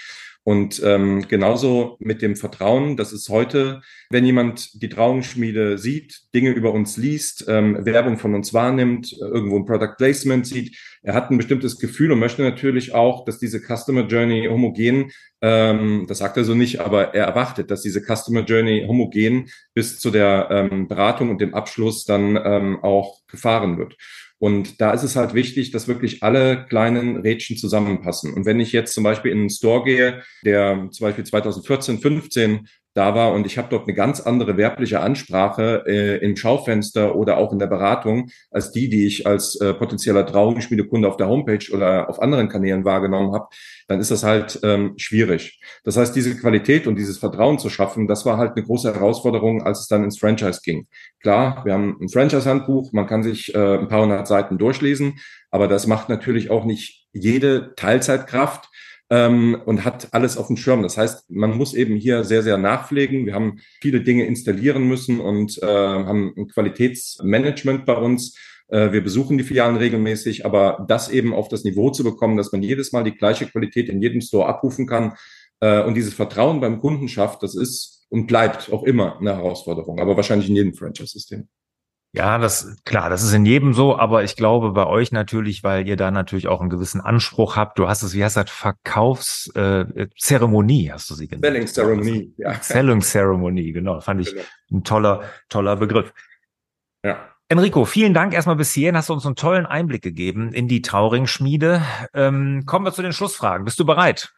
Und 0.45 0.83
ähm, 0.85 1.27
genauso 1.29 1.97
mit 2.01 2.21
dem 2.21 2.35
Vertrauen, 2.35 2.97
das 2.97 3.13
ist 3.13 3.29
heute, 3.29 3.81
wenn 4.11 4.25
jemand 4.25 4.83
die 4.83 4.89
Trauenschmiede 4.89 5.79
sieht, 5.79 6.23
Dinge 6.35 6.51
über 6.51 6.73
uns 6.73 6.97
liest, 6.97 7.45
ähm, 7.47 7.85
Werbung 7.85 8.19
von 8.19 8.35
uns 8.35 8.53
wahrnimmt, 8.53 9.13
irgendwo 9.13 9.57
ein 9.57 9.67
Product 9.67 9.95
Placement 9.97 10.45
sieht, 10.45 10.77
er 11.03 11.15
hat 11.15 11.31
ein 11.31 11.37
bestimmtes 11.37 11.79
Gefühl 11.79 12.11
und 12.11 12.19
möchte 12.19 12.43
natürlich 12.43 12.93
auch, 12.93 13.25
dass 13.25 13.39
diese 13.39 13.61
Customer 13.61 14.07
Journey 14.07 14.49
homogen, 14.49 15.13
ähm, 15.41 16.07
das 16.09 16.19
sagt 16.19 16.37
er 16.37 16.45
so 16.45 16.55
nicht, 16.55 16.81
aber 16.81 17.15
er 17.15 17.27
erwartet, 17.27 17.71
dass 17.71 17.83
diese 17.83 18.01
Customer 18.01 18.41
Journey 18.41 18.85
homogen 18.89 19.49
bis 19.75 20.01
zu 20.01 20.11
der 20.11 20.49
ähm, 20.51 20.89
Beratung 20.89 21.31
und 21.31 21.41
dem 21.41 21.55
Abschluss 21.55 22.05
dann 22.05 22.37
ähm, 22.45 22.79
auch 22.83 23.21
gefahren 23.29 23.79
wird. 23.79 23.97
Und 24.43 24.81
da 24.81 24.93
ist 24.93 25.05
es 25.05 25.15
halt 25.15 25.35
wichtig, 25.35 25.71
dass 25.71 25.87
wirklich 25.87 26.25
alle 26.25 26.67
kleinen 26.69 27.17
Rädchen 27.19 27.57
zusammenpassen. 27.57 28.35
Und 28.35 28.45
wenn 28.45 28.59
ich 28.59 28.73
jetzt 28.73 28.93
zum 28.93 29.05
Beispiel 29.05 29.31
in 29.31 29.39
einen 29.39 29.51
Store 29.51 29.85
gehe, 29.85 30.25
der 30.45 30.89
zum 30.91 31.07
Beispiel 31.07 31.23
2014, 31.23 32.01
15 32.01 32.67
da 32.95 33.15
war 33.15 33.33
und 33.33 33.47
ich 33.47 33.59
habe 33.59 33.69
dort 33.71 33.87
eine 33.87 33.95
ganz 33.95 34.21
andere 34.21 34.57
werbliche 34.57 35.01
Ansprache 35.01 35.85
äh, 35.87 36.19
im 36.19 36.37
Schaufenster 36.37 37.17
oder 37.17 37.39
auch 37.39 37.53
in 37.53 37.59
der 37.59 37.67
Beratung 37.67 38.31
als 38.51 38.71
die, 38.73 38.89
die 38.89 39.07
ich 39.07 39.27
als 39.27 39.59
äh, 39.61 39.73
potenzieller 39.73 40.27
Trauungsschmiedekunde 40.27 41.09
auf 41.09 41.17
der 41.17 41.29
Homepage 41.29 41.73
oder 41.73 42.09
auf 42.11 42.21
anderen 42.21 42.49
Kanälen 42.49 42.85
wahrgenommen 42.85 43.33
habe, 43.33 43.47
dann 43.89 44.01
ist 44.01 44.11
das 44.11 44.25
halt 44.25 44.61
ähm, 44.63 44.95
schwierig. 44.97 45.61
Das 45.85 45.97
heißt, 45.97 46.15
diese 46.15 46.37
Qualität 46.37 46.87
und 46.87 46.97
dieses 46.97 47.19
Vertrauen 47.19 47.59
zu 47.59 47.71
schaffen, 47.71 48.07
das 48.07 48.27
war 48.27 48.37
halt 48.37 48.53
eine 48.57 48.65
große 48.65 48.93
Herausforderung, 48.93 49.63
als 49.63 49.81
es 49.81 49.89
dann 49.89 50.05
ins 50.05 50.19
Franchise 50.19 50.61
ging. 50.63 50.87
Klar, 51.21 51.65
wir 51.65 51.73
haben 51.73 51.97
ein 52.01 52.09
Franchise-Handbuch, 52.09 52.93
man 52.93 53.07
kann 53.07 53.23
sich 53.23 53.55
äh, 53.55 53.79
ein 53.79 53.89
paar 53.89 54.03
hundert 54.03 54.27
Seiten 54.27 54.59
durchlesen, 54.59 55.19
aber 55.51 55.69
das 55.69 55.87
macht 55.87 56.09
natürlich 56.09 56.51
auch 56.51 56.65
nicht 56.65 57.07
jede 57.13 57.75
Teilzeitkraft 57.77 58.69
ähm, 59.13 59.61
und 59.67 59.85
hat 59.85 60.09
alles 60.13 60.39
auf 60.39 60.47
dem 60.47 60.57
Schirm. 60.57 60.83
Das 60.83 60.97
heißt, 60.97 61.31
man 61.31 61.55
muss 61.59 61.75
eben 61.75 61.97
hier 61.97 62.25
sehr, 62.25 62.43
sehr 62.43 62.57
nachpflegen. 62.57 63.27
Wir 63.27 63.35
haben 63.35 63.59
viele 63.83 64.01
Dinge 64.01 64.25
installieren 64.25 64.89
müssen 64.89 65.21
und 65.21 65.63
äh, 65.63 65.67
haben 65.67 66.33
ein 66.35 66.49
Qualitätsmanagement 66.49 67.85
bei 67.85 67.95
uns. 67.95 68.39
Äh, 68.69 68.91
wir 68.93 69.05
besuchen 69.05 69.37
die 69.37 69.45
Filialen 69.45 69.77
regelmäßig, 69.77 70.47
aber 70.47 70.87
das 70.89 71.11
eben 71.11 71.35
auf 71.35 71.49
das 71.49 71.63
Niveau 71.63 71.91
zu 71.91 72.05
bekommen, 72.05 72.39
dass 72.39 72.53
man 72.53 72.63
jedes 72.63 72.93
Mal 72.93 73.05
die 73.05 73.15
gleiche 73.15 73.47
Qualität 73.47 73.91
in 73.91 74.01
jedem 74.01 74.23
Store 74.23 74.47
abrufen 74.47 74.87
kann 74.87 75.13
äh, 75.61 75.83
und 75.83 75.95
dieses 75.95 76.15
Vertrauen 76.15 76.63
beim 76.63 76.81
Kunden 76.81 77.07
schafft, 77.07 77.43
das 77.43 77.55
ist 77.55 78.07
und 78.09 78.27
bleibt 78.27 78.73
auch 78.73 78.83
immer 78.83 79.19
eine 79.19 79.37
Herausforderung, 79.37 80.01
aber 80.01 80.17
wahrscheinlich 80.17 80.49
in 80.49 80.57
jedem 80.57 80.73
Franchise-System. 80.73 81.49
Ja, 82.15 82.37
das 82.37 82.77
klar, 82.85 83.09
das 83.09 83.23
ist 83.23 83.33
in 83.33 83.47
jedem 83.47 83.73
so, 83.73 83.99
aber 83.99 84.23
ich 84.23 84.37
glaube 84.37 84.73
bei 84.73 84.87
euch 84.87 85.13
natürlich, 85.13 85.65
weil 85.65 85.89
ihr 85.89 85.97
da 85.97 86.11
natürlich 86.11 86.47
auch 86.47 86.61
einen 86.61 86.69
gewissen 86.69 87.01
Anspruch 87.01 87.57
habt. 87.57 87.79
Du 87.79 87.89
hast 87.89 88.03
es, 88.03 88.13
wie 88.13 88.23
heißt 88.23 88.37
das, 88.37 88.51
Verkaufszeremonie, 88.51 90.89
äh, 90.89 90.93
hast 90.93 91.09
du 91.09 91.15
sie 91.15 91.27
genannt. 91.27 91.47
Selling 91.47 91.67
Ceremony, 91.67 92.35
ja. 92.37 92.53
Selling 92.61 93.01
Ceremony, 93.01 93.73
genau, 93.73 94.03
fand 94.03 94.21
ich 94.21 94.33
genau. 94.33 94.45
ein 94.73 94.85
toller, 94.85 95.23
toller 95.49 95.77
Begriff. 95.77 96.13
Ja. 97.03 97.31
Enrico, 97.49 97.87
vielen 97.87 98.13
Dank 98.13 98.35
erstmal 98.35 98.57
bis 98.57 98.73
hierhin. 98.73 98.95
Hast 98.97 99.09
du 99.09 99.15
uns 99.15 99.25
einen 99.25 99.37
tollen 99.37 99.65
Einblick 99.65 100.03
gegeben 100.03 100.53
in 100.53 100.69
die 100.69 100.83
Trauring-Schmiede. 100.83 101.81
Ähm, 102.13 102.65
kommen 102.67 102.85
wir 102.85 102.93
zu 102.93 103.01
den 103.01 103.15
Schlussfragen. 103.15 103.65
Bist 103.65 103.81
du 103.81 103.87
bereit? 103.87 104.35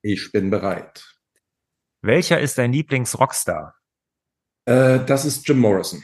Ich 0.00 0.32
bin 0.32 0.48
bereit. 0.48 1.14
Welcher 2.00 2.40
ist 2.40 2.56
dein 2.56 2.72
Lieblings-Rockstar? 2.72 3.74
Äh, 4.64 5.00
das 5.04 5.26
ist 5.26 5.46
Jim 5.46 5.58
Morrison. 5.58 6.02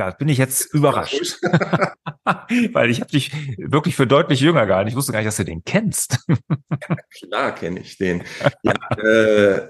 Da 0.00 0.08
bin 0.12 0.30
ich 0.30 0.38
jetzt 0.38 0.72
überrascht. 0.72 1.42
Weil 2.72 2.88
ich 2.88 3.02
habe 3.02 3.10
dich 3.10 3.30
wirklich 3.58 3.96
für 3.96 4.06
deutlich 4.06 4.40
jünger 4.40 4.64
gehalten. 4.64 4.88
Ich 4.88 4.96
wusste 4.96 5.12
gar 5.12 5.18
nicht, 5.18 5.26
dass 5.26 5.36
du 5.36 5.44
den 5.44 5.62
kennst. 5.62 6.24
ja, 6.26 6.96
klar 7.10 7.54
kenne 7.54 7.80
ich 7.80 7.98
den. 7.98 8.24
Ja, 8.62 8.74
äh, 8.96 9.68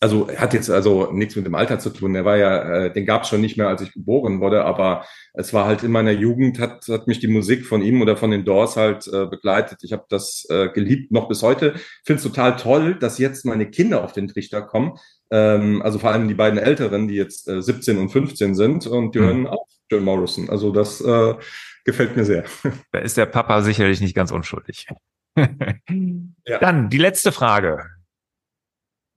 also 0.00 0.28
hat 0.34 0.54
jetzt 0.54 0.70
also 0.70 1.12
nichts 1.12 1.36
mit 1.36 1.44
dem 1.44 1.54
Alter 1.54 1.78
zu 1.78 1.90
tun. 1.90 2.14
Der 2.14 2.24
war 2.24 2.38
ja, 2.38 2.86
äh, 2.86 2.92
den 2.92 3.04
gab 3.04 3.22
es 3.22 3.28
schon 3.28 3.42
nicht 3.42 3.58
mehr, 3.58 3.68
als 3.68 3.82
ich 3.82 3.92
geboren 3.92 4.40
wurde, 4.40 4.64
aber 4.64 5.04
es 5.34 5.52
war 5.52 5.66
halt 5.66 5.82
in 5.82 5.92
meiner 5.92 6.10
Jugend, 6.10 6.58
hat, 6.58 6.88
hat 6.88 7.06
mich 7.06 7.20
die 7.20 7.28
Musik 7.28 7.66
von 7.66 7.82
ihm 7.82 8.00
oder 8.00 8.16
von 8.16 8.30
den 8.30 8.46
Doors 8.46 8.76
halt 8.76 9.06
äh, 9.08 9.26
begleitet. 9.26 9.80
Ich 9.82 9.92
habe 9.92 10.06
das 10.08 10.46
äh, 10.48 10.70
geliebt, 10.70 11.12
noch 11.12 11.28
bis 11.28 11.42
heute. 11.42 11.74
Finde 12.04 12.16
es 12.16 12.22
total 12.22 12.56
toll, 12.56 12.94
dass 12.94 13.18
jetzt 13.18 13.44
meine 13.44 13.70
Kinder 13.70 14.02
auf 14.02 14.12
den 14.12 14.26
Trichter 14.26 14.62
kommen, 14.62 14.94
ähm, 15.30 15.82
also 15.82 15.98
vor 15.98 16.10
allem 16.10 16.28
die 16.28 16.34
beiden 16.34 16.58
Älteren, 16.58 17.06
die 17.06 17.16
jetzt 17.16 17.46
äh, 17.46 17.60
17 17.60 17.98
und 17.98 18.08
15 18.08 18.54
sind 18.54 18.86
und 18.86 19.14
die 19.14 19.18
mhm. 19.18 19.24
hören 19.24 19.46
auch 19.48 19.66
John 19.90 20.04
Morrison. 20.04 20.48
Also 20.48 20.72
das 20.72 21.02
äh, 21.02 21.34
gefällt 21.84 22.16
mir 22.16 22.24
sehr. 22.24 22.44
Da 22.92 23.00
ist 23.00 23.18
der 23.18 23.26
Papa 23.26 23.60
sicherlich 23.60 24.00
nicht 24.00 24.14
ganz 24.14 24.32
unschuldig. 24.32 24.86
ja. 25.36 26.58
Dann 26.58 26.88
die 26.88 26.98
letzte 26.98 27.32
Frage. 27.32 27.84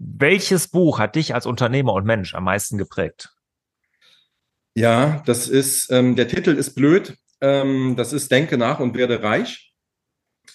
Welches 0.05 0.67
Buch 0.67 0.99
hat 0.99 1.15
dich 1.15 1.33
als 1.33 1.45
Unternehmer 1.45 1.93
und 1.93 2.05
Mensch 2.05 2.35
am 2.35 2.43
meisten 2.43 2.77
geprägt? 2.77 3.33
Ja, 4.75 5.21
das 5.25 5.47
ist, 5.47 5.91
ähm, 5.91 6.15
der 6.15 6.27
Titel 6.27 6.51
ist 6.51 6.73
blöd. 6.73 7.15
Ähm, 7.41 7.95
das 7.95 8.11
ist 8.11 8.31
Denke 8.31 8.57
nach 8.57 8.79
und 8.79 8.97
werde 8.97 9.23
reich. 9.23 9.73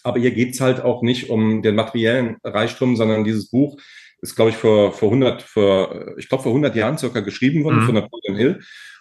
Aber 0.03 0.19
hier 0.19 0.33
geht's 0.33 0.61
halt 0.61 0.81
auch 0.81 1.03
nicht 1.03 1.31
um 1.31 1.63
den 1.63 1.75
materiellen 1.75 2.37
Reichtum, 2.45 2.97
sondern 2.97 3.25
dieses 3.25 3.51
Buch 3.51 3.81
ist, 4.21 4.35
glaube 4.35 4.51
ich, 4.51 4.57
vor, 4.57 4.93
vor 4.93 5.09
100, 5.09 5.43
vor, 5.43 6.19
ich 6.19 6.29
glaube, 6.29 6.43
vor 6.43 6.53
100 6.53 6.75
Jahren 6.75 6.99
circa 6.99 7.21
geschrieben 7.21 7.65
worden 7.65 7.81
mhm. 7.81 7.87
von 7.87 7.95
Napoleon 7.95 8.37
Hill. 8.37 8.61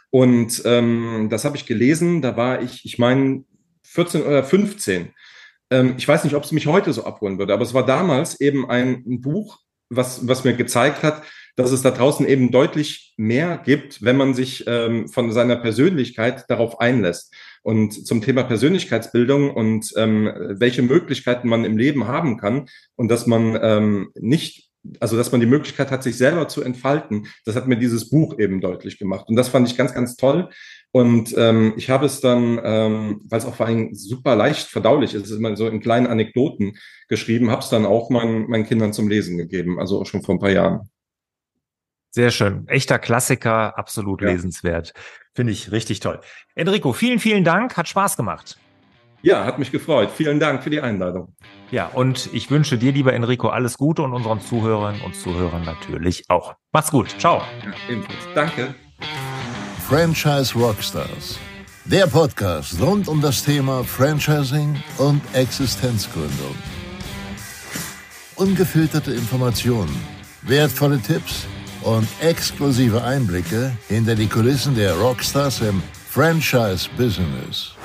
Und 0.09 0.61
ähm, 0.65 1.27
das 1.29 1.43
habe 1.43 1.57
ich 1.57 1.65
gelesen, 1.65 2.21
da 2.21 2.37
war 2.37 2.61
ich, 2.61 2.85
ich 2.85 2.97
meine, 2.97 3.43
14 3.83 4.23
oder 4.23 4.43
15. 4.43 5.09
Ähm, 5.69 5.95
ich 5.97 6.07
weiß 6.07 6.23
nicht, 6.23 6.35
ob 6.35 6.43
es 6.43 6.51
mich 6.51 6.67
heute 6.67 6.93
so 6.93 7.03
abholen 7.03 7.39
würde, 7.39 7.53
aber 7.53 7.63
es 7.63 7.73
war 7.73 7.85
damals 7.85 8.39
eben 8.39 8.69
ein, 8.69 9.03
ein 9.05 9.21
Buch, 9.21 9.59
was, 9.89 10.27
was 10.27 10.43
mir 10.43 10.53
gezeigt 10.53 11.03
hat, 11.03 11.23
dass 11.55 11.71
es 11.71 11.81
da 11.81 11.89
draußen 11.91 12.27
eben 12.27 12.51
deutlich 12.51 13.15
mehr 13.17 13.57
gibt, 13.57 14.03
wenn 14.03 14.15
man 14.15 14.35
sich 14.35 14.65
ähm, 14.67 15.07
von 15.09 15.31
seiner 15.31 15.55
Persönlichkeit 15.55 16.45
darauf 16.49 16.79
einlässt. 16.79 17.33
Und 17.63 18.05
zum 18.05 18.21
Thema 18.21 18.43
Persönlichkeitsbildung 18.43 19.51
und 19.51 19.91
ähm, 19.97 20.31
welche 20.49 20.83
Möglichkeiten 20.83 21.49
man 21.49 21.65
im 21.65 21.77
Leben 21.77 22.07
haben 22.07 22.37
kann 22.37 22.69
und 22.95 23.09
dass 23.09 23.25
man 23.25 23.57
ähm, 23.61 24.11
nicht 24.15 24.66
also 24.99 25.17
dass 25.17 25.31
man 25.31 25.41
die 25.41 25.47
Möglichkeit 25.47 25.91
hat, 25.91 26.03
sich 26.03 26.17
selber 26.17 26.47
zu 26.47 26.61
entfalten, 26.61 27.27
das 27.45 27.55
hat 27.55 27.67
mir 27.67 27.77
dieses 27.77 28.09
Buch 28.09 28.37
eben 28.39 28.61
deutlich 28.61 28.99
gemacht. 28.99 29.25
Und 29.27 29.35
das 29.35 29.49
fand 29.49 29.67
ich 29.67 29.77
ganz, 29.77 29.93
ganz 29.93 30.15
toll. 30.15 30.49
Und 30.91 31.33
ähm, 31.37 31.73
ich 31.77 31.89
habe 31.89 32.05
es 32.05 32.21
dann, 32.21 32.59
ähm, 32.63 33.21
weil 33.29 33.39
es 33.39 33.45
auch 33.45 33.55
vor 33.55 33.65
allem 33.65 33.93
super 33.93 34.35
leicht 34.35 34.67
verdaulich 34.67 35.13
ist, 35.13 35.25
ist 35.25 35.37
immer 35.37 35.55
so 35.55 35.67
in 35.67 35.79
kleinen 35.79 36.07
Anekdoten 36.07 36.77
geschrieben, 37.07 37.51
habe 37.51 37.61
es 37.61 37.69
dann 37.69 37.85
auch 37.85 38.09
meinen, 38.09 38.49
meinen 38.49 38.65
Kindern 38.65 38.93
zum 38.93 39.07
Lesen 39.07 39.37
gegeben, 39.37 39.79
also 39.79 40.01
auch 40.01 40.05
schon 40.05 40.23
vor 40.23 40.35
ein 40.35 40.39
paar 40.39 40.51
Jahren. 40.51 40.89
Sehr 42.11 42.31
schön. 42.31 42.67
Echter 42.67 42.99
Klassiker, 42.99 43.77
absolut 43.77 44.21
ja. 44.21 44.29
lesenswert. 44.29 44.93
Finde 45.35 45.53
ich 45.53 45.71
richtig 45.71 45.99
toll. 45.99 46.19
Enrico, 46.55 46.93
vielen, 46.93 47.19
vielen 47.19 47.43
Dank. 47.43 47.77
Hat 47.77 47.87
Spaß 47.87 48.17
gemacht. 48.17 48.57
Ja, 49.21 49.45
hat 49.45 49.59
mich 49.59 49.71
gefreut. 49.71 50.11
Vielen 50.15 50.39
Dank 50.39 50.63
für 50.63 50.69
die 50.69 50.81
Einladung. 50.81 51.33
Ja, 51.71 51.87
und 51.87 52.29
ich 52.33 52.49
wünsche 52.51 52.77
dir, 52.77 52.91
lieber 52.91 53.13
Enrico, 53.13 53.49
alles 53.49 53.77
Gute 53.77 54.03
und 54.03 54.13
unseren 54.13 54.39
Zuhörern 54.39 55.01
und 55.01 55.15
Zuhörern 55.15 55.63
natürlich 55.65 56.23
auch. 56.29 56.53
Mach's 56.71 56.91
gut. 56.91 57.15
Ciao. 57.19 57.41
Ja, 57.65 57.73
ebenfalls. 57.89 58.19
Danke. 58.35 58.75
Franchise 59.87 60.57
Rockstars. 60.57 61.39
Der 61.85 62.05
Podcast 62.07 62.81
rund 62.81 63.07
um 63.07 63.21
das 63.21 63.43
Thema 63.43 63.83
Franchising 63.83 64.75
und 64.97 65.21
Existenzgründung. 65.33 66.55
Ungefilterte 68.35 69.13
Informationen, 69.13 69.95
wertvolle 70.41 70.99
Tipps 70.99 71.47
und 71.81 72.07
exklusive 72.21 73.03
Einblicke 73.03 73.71
hinter 73.87 74.15
die 74.15 74.27
Kulissen 74.27 74.75
der 74.75 74.95
Rockstars 74.95 75.61
im 75.61 75.81
Franchise-Business. 76.09 77.77